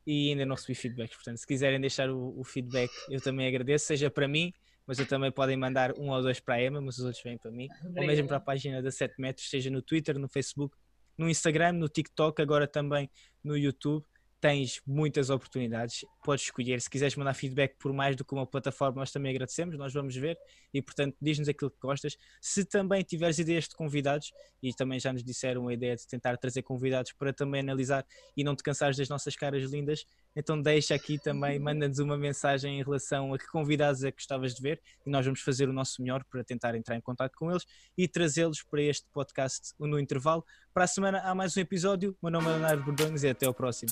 e 0.05 0.29
ainda 0.29 0.45
não 0.45 0.55
recebi 0.55 0.75
feedback. 0.75 1.13
Portanto, 1.15 1.37
se 1.37 1.47
quiserem 1.47 1.79
deixar 1.79 2.09
o, 2.09 2.39
o, 2.39 2.43
feedback, 2.43 2.91
eu 3.09 3.21
também 3.21 3.47
agradeço, 3.47 3.85
seja 3.85 4.09
para 4.09 4.27
mim, 4.27 4.53
mas 4.85 4.99
eu 4.99 5.05
também 5.05 5.31
podem 5.31 5.57
mandar 5.57 5.93
um 5.97 6.09
ou 6.09 6.21
dois 6.21 6.39
para 6.39 6.55
a 6.55 6.63
Emma, 6.63 6.81
mas 6.81 6.97
os 6.97 7.05
outros 7.05 7.23
vêm 7.23 7.37
para 7.37 7.51
mim, 7.51 7.67
Obrigada. 7.79 8.01
ou 8.01 8.07
mesmo 8.07 8.27
para 8.27 8.37
a 8.37 8.41
página 8.41 8.81
da 8.81 8.91
7 8.91 9.19
metros, 9.19 9.49
seja 9.49 9.69
no 9.69 9.81
Twitter, 9.81 10.17
no 10.19 10.27
Facebook, 10.27 10.75
no 11.17 11.29
Instagram, 11.29 11.73
no 11.73 11.89
TikTok, 11.89 12.41
agora 12.41 12.67
também 12.67 13.09
no 13.43 13.57
YouTube 13.57 14.05
tens 14.39 14.81
muitas 14.85 15.29
oportunidades, 15.29 16.05
podes 16.23 16.45
escolher. 16.45 16.79
Se 16.81 16.89
quiseres 16.89 17.15
mandar 17.15 17.33
feedback 17.33 17.75
por 17.79 17.91
mais 17.91 18.15
do 18.15 18.23
que 18.23 18.33
uma 18.33 18.45
plataforma, 18.45 18.99
nós 18.99 19.11
também 19.11 19.31
agradecemos, 19.31 19.77
nós 19.77 19.93
vamos 19.93 20.15
ver 20.15 20.37
e, 20.73 20.81
portanto, 20.81 21.15
diz-nos 21.21 21.49
aquilo 21.49 21.71
que 21.71 21.79
gostas. 21.81 22.17
Se 22.39 22.63
também 22.63 23.03
tiveres 23.03 23.39
ideias 23.39 23.67
de 23.67 23.75
convidados, 23.75 24.31
e 24.61 24.73
também 24.73 24.99
já 24.99 25.13
nos 25.13 25.23
disseram 25.23 25.67
a 25.67 25.73
ideia 25.73 25.95
de 25.95 26.07
tentar 26.07 26.37
trazer 26.37 26.63
convidados 26.63 27.11
para 27.13 27.33
também 27.33 27.61
analisar 27.61 28.05
e 28.35 28.43
não 28.43 28.55
te 28.55 28.63
cansares 28.63 28.97
das 28.97 29.09
nossas 29.09 29.35
caras 29.35 29.63
lindas, 29.69 30.05
então 30.35 30.61
deixa 30.61 30.95
aqui 30.95 31.17
também, 31.19 31.57
manda-nos 31.59 31.99
uma 31.99 32.17
mensagem 32.17 32.79
em 32.79 32.83
relação 32.83 33.33
a 33.33 33.37
que 33.37 33.47
convidados 33.47 34.03
é 34.03 34.11
que 34.11 34.17
gostavas 34.17 34.55
de 34.55 34.61
ver 34.61 34.81
e 35.05 35.09
nós 35.09 35.25
vamos 35.25 35.41
fazer 35.41 35.69
o 35.69 35.73
nosso 35.73 36.01
melhor 36.01 36.23
para 36.25 36.43
tentar 36.43 36.75
entrar 36.75 36.95
em 36.95 37.01
contato 37.01 37.33
com 37.35 37.49
eles 37.51 37.65
e 37.97 38.07
trazê-los 38.07 38.63
para 38.63 38.81
este 38.81 39.07
podcast 39.13 39.73
no 39.79 39.99
intervalo. 39.99 40.43
Para 40.73 40.83
a 40.83 40.87
semana 40.87 41.19
há 41.21 41.33
mais 41.33 41.55
um 41.57 41.59
episódio. 41.59 42.15
Meu 42.21 42.31
nome 42.31 42.47
é 42.47 42.49
Leonardo 42.49 42.83
Bordões 42.83 43.23
e 43.23 43.29
até 43.29 43.45
ao 43.45 43.53
próximo. 43.53 43.91